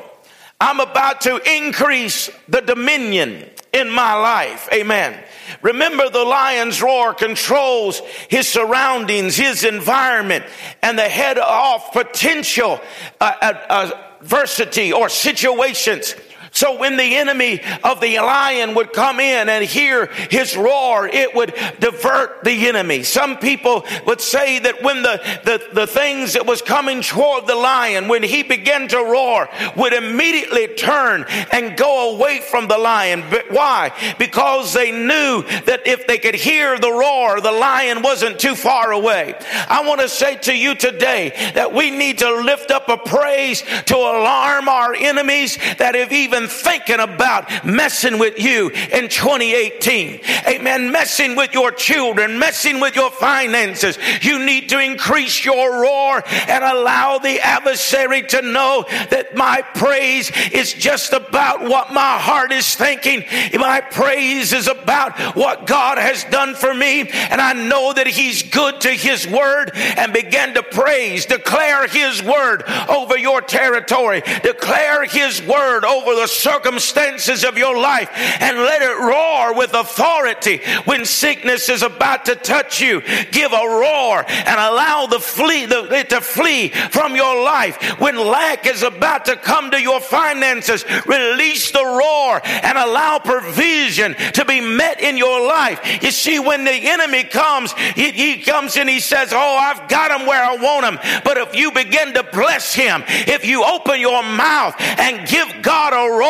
I'm 0.59 0.79
about 0.79 1.21
to 1.21 1.37
increase 1.57 2.29
the 2.47 2.61
dominion 2.61 3.49
in 3.73 3.89
my 3.89 4.13
life. 4.13 4.69
Amen. 4.71 5.19
Remember, 5.61 6.09
the 6.09 6.23
lion's 6.23 6.81
roar 6.81 7.13
controls 7.13 7.99
his 8.29 8.47
surroundings, 8.47 9.35
his 9.35 9.63
environment, 9.63 10.45
and 10.81 10.97
the 10.97 11.09
head 11.09 11.37
off 11.37 11.91
potential 11.91 12.79
uh, 13.19 13.33
uh, 13.41 13.53
uh 13.69 13.91
adversity 14.23 14.93
or 14.93 15.09
situations. 15.09 16.15
So 16.63 16.77
when 16.77 16.95
the 16.95 17.17
enemy 17.17 17.59
of 17.83 17.99
the 17.99 18.19
lion 18.19 18.73
would 18.75 18.93
come 18.93 19.19
in 19.19 19.49
and 19.49 19.65
hear 19.65 20.05
his 20.05 20.55
roar, 20.55 21.05
it 21.05 21.35
would 21.35 21.53
divert 21.81 22.45
the 22.45 22.69
enemy. 22.69 23.03
Some 23.03 23.37
people 23.37 23.85
would 24.05 24.21
say 24.21 24.59
that 24.59 24.81
when 24.81 25.03
the, 25.03 25.21
the, 25.43 25.61
the 25.73 25.87
things 25.87 26.35
that 26.35 26.45
was 26.45 26.61
coming 26.61 27.01
toward 27.01 27.47
the 27.47 27.55
lion, 27.55 28.07
when 28.07 28.23
he 28.23 28.43
began 28.43 28.87
to 28.87 28.97
roar, 28.97 29.49
would 29.75 29.91
immediately 29.91 30.67
turn 30.67 31.25
and 31.51 31.75
go 31.75 32.15
away 32.15 32.39
from 32.39 32.69
the 32.69 32.77
lion. 32.77 33.25
But 33.29 33.51
why? 33.51 33.91
Because 34.17 34.71
they 34.71 34.93
knew 34.93 35.43
that 35.65 35.81
if 35.85 36.07
they 36.07 36.17
could 36.17 36.35
hear 36.35 36.79
the 36.79 36.93
roar, 36.93 37.41
the 37.41 37.51
lion 37.51 38.01
wasn't 38.03 38.39
too 38.39 38.55
far 38.55 38.93
away. 38.93 39.35
I 39.67 39.85
want 39.85 39.99
to 39.99 40.07
say 40.07 40.37
to 40.37 40.55
you 40.55 40.75
today 40.75 41.51
that 41.55 41.73
we 41.73 41.91
need 41.91 42.19
to 42.19 42.33
lift 42.35 42.71
up 42.71 42.87
a 42.87 42.95
praise 42.95 43.63
to 43.87 43.97
alarm 43.97 44.69
our 44.69 44.93
enemies 44.93 45.57
that 45.77 45.95
have 45.95 46.13
even 46.13 46.47
thinking 46.53 46.99
about 46.99 47.65
messing 47.65 48.19
with 48.19 48.39
you 48.39 48.69
in 48.69 49.09
2018. 49.09 50.21
Amen. 50.47 50.91
Messing 50.91 51.35
with 51.35 51.53
your 51.53 51.71
children, 51.71 52.39
messing 52.39 52.79
with 52.79 52.95
your 52.95 53.11
finances. 53.11 53.97
You 54.21 54.39
need 54.45 54.69
to 54.69 54.79
increase 54.79 55.43
your 55.43 55.81
roar 55.81 56.23
and 56.47 56.63
allow 56.63 57.17
the 57.17 57.39
adversary 57.39 58.23
to 58.23 58.41
know 58.41 58.85
that 59.09 59.35
my 59.35 59.61
praise 59.73 60.31
is 60.51 60.73
just 60.73 61.13
about 61.13 61.61
what 61.61 61.91
my 61.91 62.17
heart 62.17 62.51
is 62.51 62.75
thinking. 62.75 63.23
My 63.53 63.81
praise 63.81 64.53
is 64.53 64.67
about 64.67 65.35
what 65.35 65.67
God 65.67 65.97
has 65.97 66.23
done 66.25 66.55
for 66.55 66.73
me. 66.73 67.09
And 67.09 67.41
I 67.41 67.53
know 67.53 67.93
that 67.93 68.07
He's 68.07 68.43
good 68.43 68.81
to 68.81 68.89
His 68.89 69.27
word 69.27 69.71
and 69.75 70.13
begin 70.13 70.53
to 70.55 70.63
praise, 70.63 71.25
declare 71.25 71.87
His 71.87 72.21
word 72.21 72.63
over 72.89 73.17
your 73.17 73.41
territory, 73.41 74.21
declare 74.43 75.05
His 75.05 75.41
word 75.41 75.85
over 75.85 76.15
the 76.15 76.27
circumstances 76.33 77.43
of 77.43 77.57
your 77.57 77.79
life, 77.79 78.09
and 78.13 78.57
let 78.57 78.81
it 78.81 78.99
roar 78.99 79.55
with 79.55 79.73
authority 79.73 80.61
when 80.85 81.05
sickness 81.05 81.69
is 81.69 81.81
about 81.81 82.25
to 82.25 82.35
touch 82.35 82.81
you. 82.81 83.01
Give 83.31 83.51
a 83.51 83.67
roar 83.67 84.25
and 84.27 84.59
allow 84.59 85.07
the 85.07 85.19
flee 85.19 85.65
the, 85.65 85.93
it 85.93 86.09
to 86.09 86.21
flee 86.21 86.69
from 86.69 87.15
your 87.15 87.43
life. 87.43 87.99
When 87.99 88.17
lack 88.17 88.65
is 88.65 88.83
about 88.83 89.25
to 89.25 89.35
come 89.35 89.71
to 89.71 89.81
your 89.81 90.01
finances, 90.01 90.85
release 91.05 91.71
the 91.71 91.83
roar 91.83 92.41
and 92.45 92.77
allow 92.77 93.19
provision 93.19 94.15
to 94.33 94.45
be 94.45 94.61
met 94.61 95.01
in 95.01 95.17
your 95.17 95.45
life. 95.47 96.03
You 96.03 96.11
see, 96.11 96.39
when 96.39 96.63
the 96.63 96.71
enemy 96.71 97.23
comes, 97.23 97.73
he, 97.95 98.11
he 98.11 98.41
comes 98.41 98.77
and 98.77 98.89
he 98.89 98.99
says, 98.99 99.31
Oh, 99.33 99.57
I've 99.57 99.87
got 99.89 100.11
him 100.11 100.27
where 100.27 100.43
I 100.43 100.55
want 100.55 100.85
him. 100.85 101.21
But 101.23 101.37
if 101.37 101.55
you 101.55 101.71
begin 101.71 102.13
to 102.13 102.23
bless 102.23 102.73
him, 102.73 103.03
if 103.07 103.45
you 103.45 103.63
open 103.63 103.99
your 103.99 104.23
mouth 104.23 104.75
and 104.79 105.27
give 105.27 105.61
God 105.61 105.93
a 105.93 106.11
roar, 106.11 106.22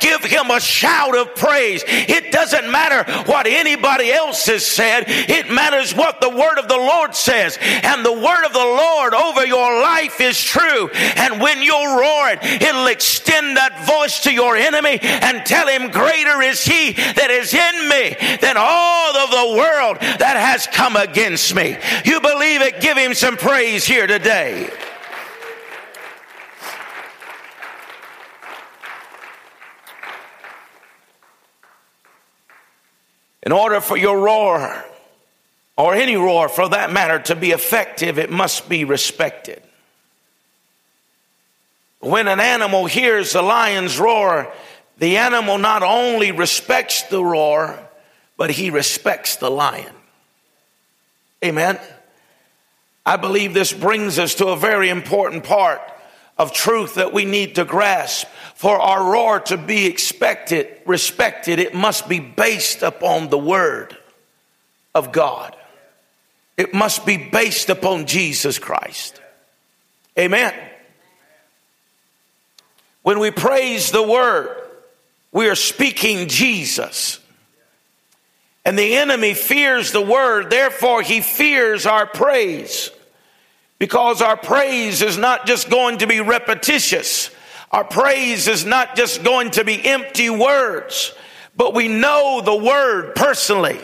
give 0.00 0.24
him 0.24 0.50
a 0.50 0.60
shout 0.60 1.16
of 1.16 1.34
praise, 1.34 1.82
it 1.86 2.32
doesn't 2.32 2.70
matter 2.70 3.10
what 3.22 3.46
anybody 3.46 4.12
else 4.12 4.46
has 4.46 4.64
said. 4.64 5.04
It 5.06 5.50
matters 5.50 5.94
what 5.94 6.20
the 6.20 6.30
word 6.30 6.58
of 6.58 6.68
the 6.68 6.76
Lord 6.76 7.14
says. 7.14 7.58
And 7.60 8.04
the 8.04 8.12
word 8.12 8.44
of 8.44 8.52
the 8.52 8.58
Lord 8.58 9.14
over 9.14 9.46
your 9.46 9.80
life 9.80 10.20
is 10.20 10.42
true. 10.42 10.88
And 11.16 11.40
when 11.40 11.62
you 11.62 11.74
roar 11.74 12.30
it, 12.30 12.38
it'll 12.62 12.86
extend 12.86 13.56
that 13.56 13.86
voice 13.86 14.20
to 14.20 14.32
your 14.32 14.56
enemy 14.56 14.98
and 15.00 15.44
tell 15.46 15.68
him, 15.68 15.90
Greater 15.90 16.42
is 16.42 16.64
he 16.64 16.92
that 16.92 17.30
is 17.30 17.54
in 17.54 17.88
me 17.88 18.38
than 18.40 18.56
all 18.58 19.16
of 19.16 19.30
the 19.30 19.58
world 19.58 19.98
that 20.00 20.36
has 20.36 20.66
come 20.66 20.96
against 20.96 21.54
me. 21.54 21.76
You 22.04 22.20
believe 22.20 22.62
it? 22.62 22.80
Give 22.80 22.96
him 22.96 23.14
some 23.14 23.36
praise 23.36 23.84
here 23.84 24.06
today. 24.06 24.70
In 33.46 33.52
order 33.52 33.80
for 33.80 33.96
your 33.96 34.18
roar, 34.18 34.84
or 35.76 35.94
any 35.94 36.16
roar 36.16 36.48
for 36.48 36.68
that 36.68 36.90
matter, 36.90 37.20
to 37.20 37.36
be 37.36 37.52
effective, 37.52 38.18
it 38.18 38.28
must 38.28 38.68
be 38.68 38.84
respected. 38.84 39.62
When 42.00 42.26
an 42.26 42.40
animal 42.40 42.86
hears 42.86 43.34
the 43.34 43.42
lion's 43.42 44.00
roar, 44.00 44.52
the 44.98 45.18
animal 45.18 45.58
not 45.58 45.84
only 45.84 46.32
respects 46.32 47.02
the 47.02 47.22
roar, 47.22 47.78
but 48.36 48.50
he 48.50 48.70
respects 48.70 49.36
the 49.36 49.48
lion. 49.48 49.94
Amen. 51.44 51.78
I 53.04 53.16
believe 53.16 53.54
this 53.54 53.72
brings 53.72 54.18
us 54.18 54.34
to 54.36 54.48
a 54.48 54.56
very 54.56 54.88
important 54.88 55.44
part 55.44 55.80
of 56.38 56.52
truth 56.52 56.96
that 56.96 57.12
we 57.12 57.24
need 57.24 57.54
to 57.54 57.64
grasp. 57.64 58.26
For 58.54 58.78
our 58.80 59.12
roar 59.12 59.40
to 59.40 59.56
be 59.56 59.86
expected, 59.86 60.68
respected, 60.86 61.58
it 61.58 61.74
must 61.74 62.08
be 62.08 62.20
based 62.20 62.82
upon 62.82 63.28
the 63.28 63.38
word 63.38 63.96
of 64.94 65.12
God. 65.12 65.56
It 66.56 66.72
must 66.72 67.04
be 67.04 67.16
based 67.16 67.68
upon 67.68 68.06
Jesus 68.06 68.58
Christ. 68.58 69.20
Amen. 70.18 70.54
When 73.02 73.18
we 73.18 73.30
praise 73.30 73.90
the 73.90 74.02
word, 74.02 74.56
we 75.32 75.48
are 75.48 75.54
speaking 75.54 76.28
Jesus. 76.28 77.20
And 78.64 78.78
the 78.78 78.96
enemy 78.96 79.34
fears 79.34 79.92
the 79.92 80.00
word, 80.00 80.50
therefore 80.50 81.02
he 81.02 81.20
fears 81.20 81.86
our 81.86 82.06
praise. 82.06 82.90
Because 83.78 84.22
our 84.22 84.36
praise 84.36 85.02
is 85.02 85.18
not 85.18 85.46
just 85.46 85.68
going 85.68 85.98
to 85.98 86.06
be 86.06 86.20
repetitious. 86.20 87.30
Our 87.70 87.84
praise 87.84 88.48
is 88.48 88.64
not 88.64 88.96
just 88.96 89.22
going 89.22 89.50
to 89.52 89.64
be 89.64 89.84
empty 89.84 90.30
words, 90.30 91.14
but 91.56 91.74
we 91.74 91.88
know 91.88 92.40
the 92.42 92.56
word 92.56 93.14
personally. 93.14 93.80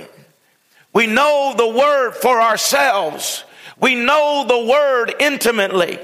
We 0.94 1.06
know 1.06 1.54
the 1.56 1.68
word 1.68 2.12
for 2.12 2.40
ourselves. 2.40 3.44
We 3.80 3.94
know 3.94 4.44
the 4.46 4.70
word 4.70 5.14
intimately. 5.20 5.98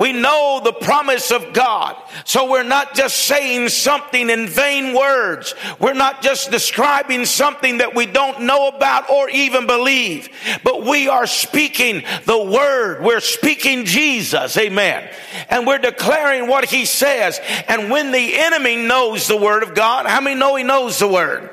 We 0.00 0.14
know 0.14 0.62
the 0.64 0.72
promise 0.72 1.30
of 1.30 1.52
God. 1.52 1.94
So 2.24 2.50
we're 2.50 2.62
not 2.62 2.94
just 2.94 3.26
saying 3.26 3.68
something 3.68 4.30
in 4.30 4.48
vain 4.48 4.96
words. 4.96 5.54
We're 5.78 5.92
not 5.92 6.22
just 6.22 6.50
describing 6.50 7.26
something 7.26 7.78
that 7.78 7.94
we 7.94 8.06
don't 8.06 8.44
know 8.44 8.68
about 8.68 9.10
or 9.10 9.28
even 9.28 9.66
believe, 9.66 10.30
but 10.64 10.86
we 10.86 11.08
are 11.08 11.26
speaking 11.26 12.02
the 12.24 12.42
word. 12.42 13.04
We're 13.04 13.20
speaking 13.20 13.84
Jesus. 13.84 14.56
Amen. 14.56 15.06
And 15.50 15.66
we're 15.66 15.76
declaring 15.76 16.48
what 16.48 16.64
he 16.64 16.86
says. 16.86 17.38
And 17.68 17.90
when 17.90 18.10
the 18.10 18.38
enemy 18.38 18.76
knows 18.76 19.28
the 19.28 19.36
word 19.36 19.62
of 19.62 19.74
God, 19.74 20.06
how 20.06 20.22
many 20.22 20.40
know 20.40 20.56
he 20.56 20.64
knows 20.64 20.98
the 20.98 21.08
word? 21.08 21.50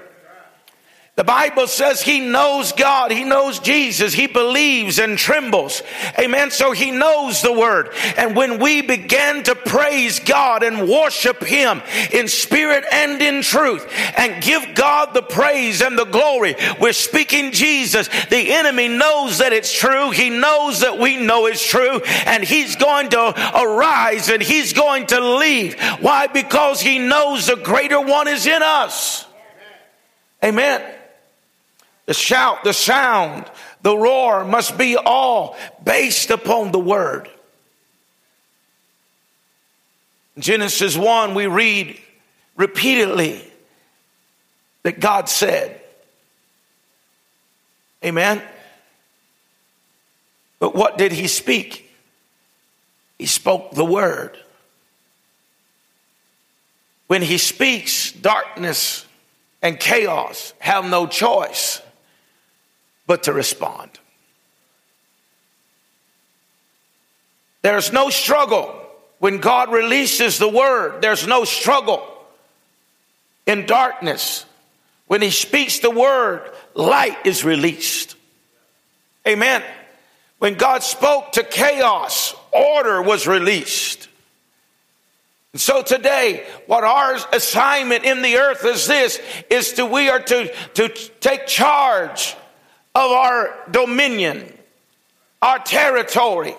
The 1.17 1.23
Bible 1.23 1.65
says 1.65 1.99
he 1.99 2.19
knows 2.19 2.73
God. 2.73 3.09
He 3.09 3.23
knows 3.23 3.57
Jesus. 3.57 4.13
He 4.13 4.27
believes 4.27 4.99
and 4.99 5.17
trembles. 5.17 5.81
Amen. 6.19 6.51
So 6.51 6.73
he 6.73 6.91
knows 6.91 7.41
the 7.41 7.51
word. 7.51 7.89
And 8.17 8.35
when 8.35 8.59
we 8.59 8.83
begin 8.83 9.41
to 9.45 9.55
praise 9.55 10.19
God 10.19 10.61
and 10.61 10.87
worship 10.87 11.43
him 11.43 11.81
in 12.13 12.27
spirit 12.27 12.85
and 12.91 13.19
in 13.19 13.41
truth 13.41 13.91
and 14.15 14.43
give 14.43 14.75
God 14.75 15.15
the 15.15 15.23
praise 15.23 15.81
and 15.81 15.97
the 15.97 16.05
glory, 16.05 16.55
we're 16.79 16.93
speaking 16.93 17.51
Jesus. 17.51 18.09
The 18.29 18.53
enemy 18.53 18.87
knows 18.87 19.39
that 19.39 19.53
it's 19.53 19.73
true. 19.73 20.11
He 20.11 20.29
knows 20.29 20.81
that 20.81 20.99
we 20.99 21.17
know 21.17 21.47
it's 21.47 21.67
true 21.67 21.99
and 22.27 22.43
he's 22.43 22.75
going 22.75 23.09
to 23.09 23.33
arise 23.59 24.29
and 24.29 24.43
he's 24.43 24.71
going 24.73 25.07
to 25.07 25.37
leave. 25.39 25.79
Why? 25.99 26.27
Because 26.27 26.79
he 26.79 26.99
knows 26.99 27.47
the 27.47 27.55
greater 27.55 27.99
one 27.99 28.27
is 28.27 28.45
in 28.45 28.61
us. 28.61 29.25
Amen. 30.43 30.93
The 32.07 32.13
shout, 32.13 32.63
the 32.63 32.73
sound, 32.73 33.45
the 33.81 33.95
roar 33.95 34.45
must 34.45 34.77
be 34.77 34.95
all 34.95 35.57
based 35.83 36.31
upon 36.31 36.71
the 36.71 36.79
word. 36.79 37.29
Genesis 40.39 40.95
1, 40.95 41.35
we 41.35 41.47
read 41.47 41.99
repeatedly 42.55 43.43
that 44.83 44.99
God 45.01 45.27
said, 45.27 45.81
Amen. 48.05 48.41
But 50.59 50.75
what 50.75 50.97
did 50.97 51.11
he 51.11 51.27
speak? 51.27 51.91
He 53.19 53.25
spoke 53.25 53.71
the 53.71 53.83
word. 53.83 54.37
When 57.07 57.21
he 57.21 57.37
speaks, 57.37 58.11
darkness 58.13 59.05
and 59.61 59.77
chaos 59.77 60.53
have 60.59 60.85
no 60.89 61.05
choice 61.07 61.81
but 63.07 63.23
to 63.23 63.33
respond. 63.33 63.89
There's 67.63 67.91
no 67.91 68.09
struggle 68.09 68.83
when 69.19 69.39
God 69.39 69.71
releases 69.71 70.37
the 70.37 70.47
word, 70.47 71.01
there's 71.01 71.25
no 71.25 71.43
struggle 71.43 72.05
in 73.45 73.65
darkness. 73.65 74.45
When 75.07 75.21
He 75.21 75.31
speaks 75.31 75.79
the 75.79 75.89
word, 75.89 76.51
light 76.75 77.25
is 77.25 77.43
released. 77.43 78.15
Amen. 79.27 79.63
When 80.39 80.53
God 80.53 80.83
spoke 80.83 81.31
to 81.33 81.43
chaos, 81.43 82.35
order 82.51 83.01
was 83.01 83.25
released. 83.25 84.07
And 85.53 85.61
So 85.61 85.81
today, 85.81 86.45
what 86.67 86.83
our 86.83 87.17
assignment 87.33 88.03
in 88.05 88.21
the 88.21 88.37
earth 88.37 88.63
is 88.63 88.85
this, 88.85 89.19
is 89.49 89.73
to, 89.73 89.85
we 89.85 90.09
are 90.09 90.19
to, 90.19 90.53
to 90.75 90.89
take 90.89 91.47
charge 91.47 92.35
of 92.97 93.11
our 93.11 93.53
dominion, 93.69 94.51
our 95.39 95.59
territory. 95.59 96.55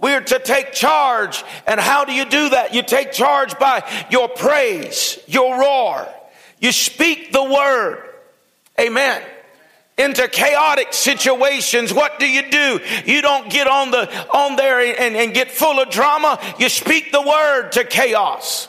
We're 0.00 0.20
to 0.20 0.38
take 0.38 0.72
charge. 0.72 1.42
And 1.66 1.80
how 1.80 2.04
do 2.04 2.12
you 2.12 2.24
do 2.24 2.50
that? 2.50 2.72
You 2.72 2.82
take 2.82 3.10
charge 3.10 3.58
by 3.58 3.82
your 4.08 4.28
praise, 4.28 5.18
your 5.26 5.60
roar. 5.60 6.08
You 6.60 6.70
speak 6.70 7.32
the 7.32 7.42
word. 7.42 8.04
Amen 8.78 9.22
into 9.98 10.26
chaotic 10.28 10.94
situations, 10.94 11.92
what 11.92 12.18
do 12.18 12.26
you 12.26 12.50
do? 12.50 12.80
You 13.04 13.20
don't 13.20 13.50
get 13.50 13.66
on 13.66 13.90
the 13.90 14.08
on 14.30 14.56
there 14.56 14.80
and, 14.80 15.14
and 15.14 15.34
get 15.34 15.50
full 15.50 15.78
of 15.78 15.90
drama. 15.90 16.40
You 16.58 16.70
speak 16.70 17.12
the 17.12 17.20
word 17.20 17.72
to 17.72 17.84
chaos. 17.84 18.68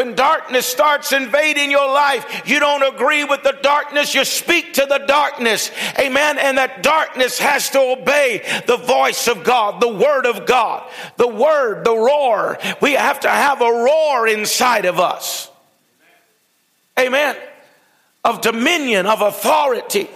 When 0.00 0.14
darkness 0.14 0.64
starts 0.64 1.12
invading 1.12 1.70
your 1.70 1.86
life, 1.86 2.48
you 2.48 2.58
don't 2.58 2.82
agree 2.82 3.24
with 3.24 3.42
the 3.42 3.58
darkness, 3.60 4.14
you 4.14 4.24
speak 4.24 4.72
to 4.72 4.86
the 4.86 5.04
darkness. 5.06 5.70
Amen. 5.98 6.38
And 6.38 6.56
that 6.56 6.82
darkness 6.82 7.38
has 7.38 7.68
to 7.72 7.78
obey 7.80 8.62
the 8.66 8.78
voice 8.78 9.28
of 9.28 9.44
God, 9.44 9.78
the 9.78 9.92
word 9.92 10.24
of 10.24 10.46
God, 10.46 10.90
the 11.18 11.28
word, 11.28 11.84
the 11.84 11.94
roar. 11.94 12.56
We 12.80 12.94
have 12.94 13.20
to 13.20 13.28
have 13.28 13.60
a 13.60 13.70
roar 13.70 14.26
inside 14.26 14.86
of 14.86 14.98
us. 14.98 15.50
Amen. 16.98 17.36
Of 18.24 18.40
dominion, 18.40 19.04
of 19.04 19.20
authority. 19.20 20.08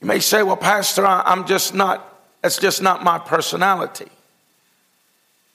You 0.00 0.08
may 0.08 0.18
say, 0.18 0.42
well, 0.42 0.56
Pastor, 0.56 1.06
I'm 1.06 1.46
just 1.46 1.72
not, 1.72 2.20
that's 2.42 2.58
just 2.58 2.82
not 2.82 3.04
my 3.04 3.20
personality. 3.20 4.10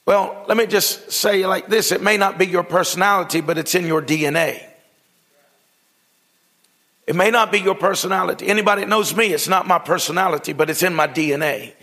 Well, 0.05 0.45
let 0.47 0.55
me 0.55 0.67
just 0.67 1.11
say 1.11 1.45
like 1.47 1.67
this 1.67 1.91
it 1.91 2.01
may 2.01 2.17
not 2.17 2.37
be 2.37 2.45
your 2.45 2.63
personality, 2.63 3.41
but 3.41 3.57
it's 3.57 3.75
in 3.75 3.85
your 3.85 4.01
DNA. 4.01 4.63
It 7.07 7.15
may 7.15 7.29
not 7.29 7.51
be 7.51 7.59
your 7.59 7.75
personality. 7.75 8.47
Anybody 8.47 8.81
that 8.81 8.89
knows 8.89 9.15
me, 9.15 9.27
it's 9.27 9.47
not 9.47 9.67
my 9.67 9.77
personality, 9.77 10.53
but 10.53 10.69
it's 10.69 10.81
in 10.81 10.95
my 10.95 11.07
DNA. 11.07 11.73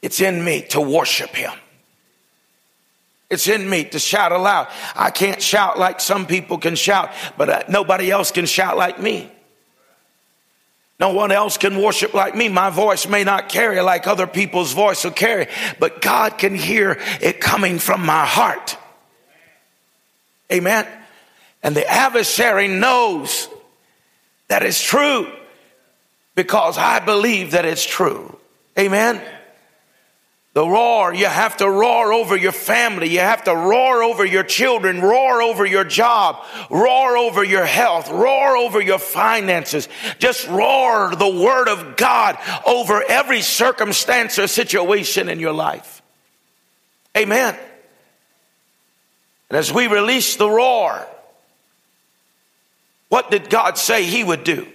It's 0.00 0.20
in 0.20 0.42
me 0.42 0.62
to 0.70 0.80
worship 0.80 1.30
Him. 1.30 1.52
It's 3.28 3.48
in 3.48 3.68
me 3.68 3.84
to 3.84 3.98
shout 3.98 4.32
aloud. 4.32 4.68
I 4.96 5.10
can't 5.10 5.40
shout 5.40 5.78
like 5.78 6.00
some 6.00 6.26
people 6.26 6.58
can 6.58 6.74
shout, 6.74 7.10
but 7.36 7.48
uh, 7.48 7.62
nobody 7.68 8.10
else 8.10 8.32
can 8.32 8.46
shout 8.46 8.76
like 8.76 9.00
me. 9.00 9.30
No 11.00 11.14
one 11.14 11.32
else 11.32 11.56
can 11.56 11.80
worship 11.80 12.12
like 12.12 12.36
me. 12.36 12.50
My 12.50 12.68
voice 12.68 13.08
may 13.08 13.24
not 13.24 13.48
carry 13.48 13.80
like 13.80 14.06
other 14.06 14.26
people's 14.26 14.72
voice 14.72 15.02
will 15.02 15.12
carry, 15.12 15.46
but 15.78 16.02
God 16.02 16.36
can 16.36 16.54
hear 16.54 16.98
it 17.22 17.40
coming 17.40 17.78
from 17.78 18.04
my 18.04 18.26
heart. 18.26 18.76
Amen. 20.52 20.86
And 21.62 21.74
the 21.74 21.86
adversary 21.86 22.68
knows 22.68 23.48
that 24.48 24.62
it's 24.62 24.82
true 24.82 25.32
because 26.34 26.76
I 26.76 26.98
believe 26.98 27.52
that 27.52 27.64
it's 27.64 27.86
true. 27.86 28.38
Amen. 28.78 29.22
The 30.52 30.66
roar, 30.66 31.14
you 31.14 31.26
have 31.26 31.58
to 31.58 31.70
roar 31.70 32.12
over 32.12 32.36
your 32.36 32.50
family. 32.50 33.08
You 33.08 33.20
have 33.20 33.44
to 33.44 33.54
roar 33.54 34.02
over 34.02 34.24
your 34.24 34.42
children, 34.42 35.00
roar 35.00 35.40
over 35.42 35.64
your 35.64 35.84
job, 35.84 36.44
roar 36.68 37.16
over 37.16 37.44
your 37.44 37.64
health, 37.64 38.10
roar 38.10 38.56
over 38.56 38.80
your 38.80 38.98
finances. 38.98 39.88
Just 40.18 40.48
roar 40.48 41.14
the 41.14 41.28
word 41.28 41.68
of 41.68 41.96
God 41.96 42.36
over 42.66 43.00
every 43.08 43.42
circumstance 43.42 44.40
or 44.40 44.48
situation 44.48 45.28
in 45.28 45.38
your 45.38 45.52
life. 45.52 46.02
Amen. 47.16 47.56
And 49.50 49.56
as 49.56 49.72
we 49.72 49.86
release 49.86 50.34
the 50.34 50.50
roar, 50.50 51.06
what 53.08 53.30
did 53.30 53.50
God 53.50 53.78
say 53.78 54.02
he 54.02 54.24
would 54.24 54.42
do? 54.42 54.66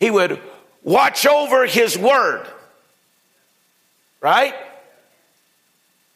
He 0.00 0.10
would 0.10 0.40
watch 0.82 1.26
over 1.26 1.66
his 1.66 1.98
word 1.98 2.46
right? 4.20 4.54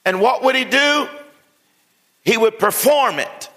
And 0.05 0.21
what 0.21 0.43
would 0.43 0.55
he 0.55 0.65
do? 0.65 1.09
He 2.25 2.37
would 2.37 2.59
perform 2.59 3.19
it. 3.19 3.49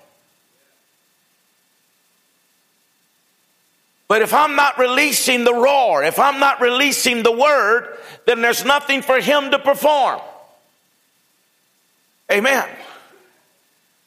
But 4.08 4.22
if 4.22 4.34
I'm 4.34 4.56
not 4.56 4.78
releasing 4.78 5.44
the 5.44 5.54
roar, 5.54 6.04
if 6.04 6.20
I'm 6.20 6.39
not 6.39 6.62
releasing 6.62 7.24
the 7.24 7.32
word, 7.32 7.98
then 8.26 8.41
there's 8.41 8.64
nothing 8.64 9.02
for 9.02 9.20
him 9.20 9.52
to 9.52 9.60
perform. 9.60 10.22
Amen. 12.32 12.68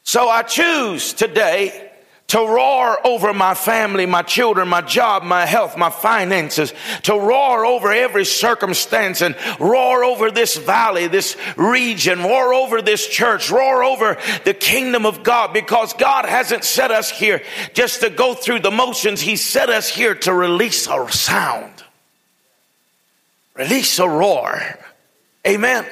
So 0.04 0.28
I 0.28 0.42
choose 0.42 1.12
today 1.12 1.85
to 2.28 2.38
roar 2.38 3.06
over 3.06 3.32
my 3.32 3.54
family, 3.54 4.04
my 4.04 4.22
children, 4.22 4.68
my 4.68 4.80
job, 4.80 5.22
my 5.22 5.46
health, 5.46 5.76
my 5.76 5.90
finances, 5.90 6.74
to 7.02 7.14
roar 7.14 7.64
over 7.64 7.92
every 7.92 8.24
circumstance 8.24 9.22
and 9.22 9.36
roar 9.60 10.02
over 10.02 10.32
this 10.32 10.56
valley, 10.56 11.06
this 11.06 11.36
region, 11.56 12.20
roar 12.20 12.52
over 12.52 12.82
this 12.82 13.06
church, 13.06 13.48
roar 13.50 13.84
over 13.84 14.18
the 14.44 14.54
kingdom 14.54 15.06
of 15.06 15.22
God 15.22 15.52
because 15.52 15.92
God 15.94 16.24
hasn't 16.24 16.64
set 16.64 16.90
us 16.90 17.10
here 17.10 17.42
just 17.74 18.00
to 18.00 18.10
go 18.10 18.34
through 18.34 18.60
the 18.60 18.72
motions. 18.72 19.20
He 19.20 19.36
set 19.36 19.70
us 19.70 19.88
here 19.88 20.16
to 20.16 20.34
release 20.34 20.88
a 20.88 21.08
sound, 21.12 21.84
release 23.54 24.00
a 24.00 24.08
roar. 24.08 24.60
Amen. 25.46 25.86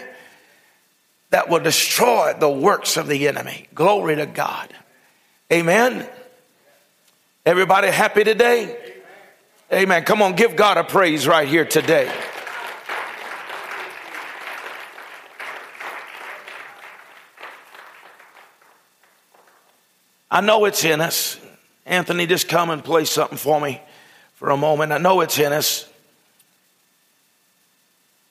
That 1.31 1.49
will 1.49 1.61
destroy 1.61 2.35
the 2.39 2.51
works 2.51 2.97
of 2.97 3.07
the 3.07 3.29
enemy. 3.29 3.69
Glory 3.73 4.17
to 4.17 4.27
God. 4.27 4.73
Amen. 5.53 6.09
Everybody 7.47 7.89
happy 7.89 8.25
today? 8.25 8.95
Amen. 9.71 10.05
Come 10.05 10.23
on, 10.23 10.35
give 10.35 10.57
God 10.57 10.79
a 10.79 10.85
praise 10.85 11.29
right 11.29 11.47
here 11.47 11.67
today. 11.67 12.11
I 20.31 20.41
know 20.41 20.65
it's 20.65 20.85
in 20.87 21.03
us. 21.03 21.39
Anthony, 21.85 22.27
just 22.27 22.49
come 22.49 22.71
and 22.71 22.83
play 22.83 23.05
something 23.05 23.37
for 23.37 23.61
me 23.61 23.83
for 24.37 24.49
a 24.49 24.57
moment. 24.57 24.93
I 24.93 24.99
know 24.99 25.21
it's 25.21 25.39
in 25.39 25.53
us. 25.53 25.87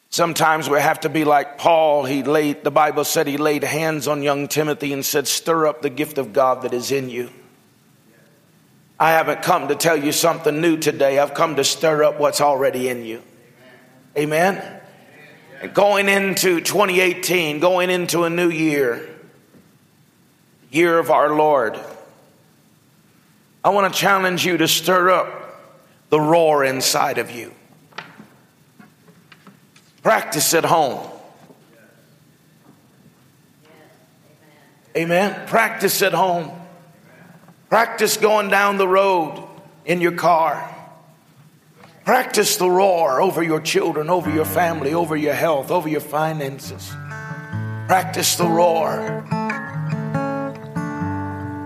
Sometimes 0.10 0.68
we 0.68 0.80
have 0.80 1.02
to 1.02 1.10
be 1.10 1.24
like 1.24 1.60
Paul. 1.60 2.04
He 2.04 2.24
laid, 2.24 2.64
the 2.64 2.72
Bible 2.72 3.04
said 3.04 3.28
he 3.28 3.38
laid 3.38 3.64
hands 3.64 4.08
on 4.08 4.24
young 4.24 4.48
Timothy 4.48 4.92
and 4.92 5.06
said, 5.06 5.28
Stir 5.28 5.68
up 5.68 5.84
the 5.84 5.92
gift 5.92 6.18
of 6.18 6.34
God 6.34 6.64
that 6.64 6.74
is 6.74 6.92
in 6.92 7.12
you. 7.12 7.30
I 9.00 9.12
haven't 9.12 9.42
come 9.42 9.68
to 9.70 9.76
tell 9.76 9.98
you 9.98 10.12
something 10.12 10.62
new 10.62 10.78
today. 10.78 11.20
I've 11.20 11.34
come 11.34 11.56
to 11.56 11.64
stir 11.64 12.04
up 12.04 12.20
what's 12.20 12.42
already 12.42 12.88
in 12.88 13.06
you. 13.06 13.22
Amen. 14.18 14.82
And 15.62 15.74
going 15.74 16.08
into 16.10 16.62
2018, 16.62 17.60
going 17.60 17.90
into 17.90 18.24
a 18.24 18.30
new 18.30 18.50
year, 18.50 19.10
year 20.72 21.00
of 21.00 21.10
our 21.10 21.34
Lord, 21.36 21.80
I 23.64 23.70
want 23.70 23.92
to 23.92 24.00
challenge 24.00 24.46
you 24.46 24.58
to 24.58 24.68
stir 24.68 25.10
up 25.10 25.44
the 26.10 26.20
roar 26.20 26.64
inside 26.64 27.18
of 27.18 27.32
you. 27.32 27.54
Practice 30.04 30.54
at 30.54 30.66
home. 30.66 31.10
Amen. 34.96 35.48
Practice 35.48 36.02
at 36.02 36.14
home. 36.14 36.52
Practice 37.74 38.18
going 38.18 38.50
down 38.50 38.78
the 38.78 38.88
road 38.88 39.44
in 39.84 40.00
your 40.00 40.12
car. 40.12 40.70
Practice 42.06 42.58
the 42.58 42.70
roar 42.70 43.20
over 43.20 43.42
your 43.42 43.60
children, 43.60 44.12
over 44.12 44.30
your 44.30 44.46
family, 44.46 44.94
over 44.94 45.16
your 45.16 45.34
health, 45.34 45.72
over 45.72 45.90
your 45.90 46.00
finances. 46.00 46.92
Practice 47.88 48.36
the 48.36 48.46
roar. 48.46 49.26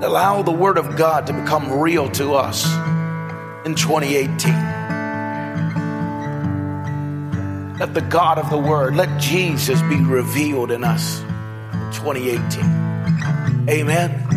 Allow 0.01 0.43
the 0.43 0.53
Word 0.53 0.77
of 0.77 0.95
God 0.95 1.27
to 1.27 1.33
become 1.33 1.77
real 1.77 2.09
to 2.11 2.35
us 2.35 2.63
in 3.65 3.75
2018. 3.75 4.53
Let 7.79 7.93
the 7.93 7.99
God 7.99 8.37
of 8.37 8.49
the 8.49 8.57
Word, 8.57 8.95
let 8.95 9.19
Jesus 9.19 9.81
be 9.81 10.01
revealed 10.01 10.71
in 10.71 10.85
us 10.85 11.19
in 11.19 11.91
2018. 11.91 13.69
Amen. 13.69 14.36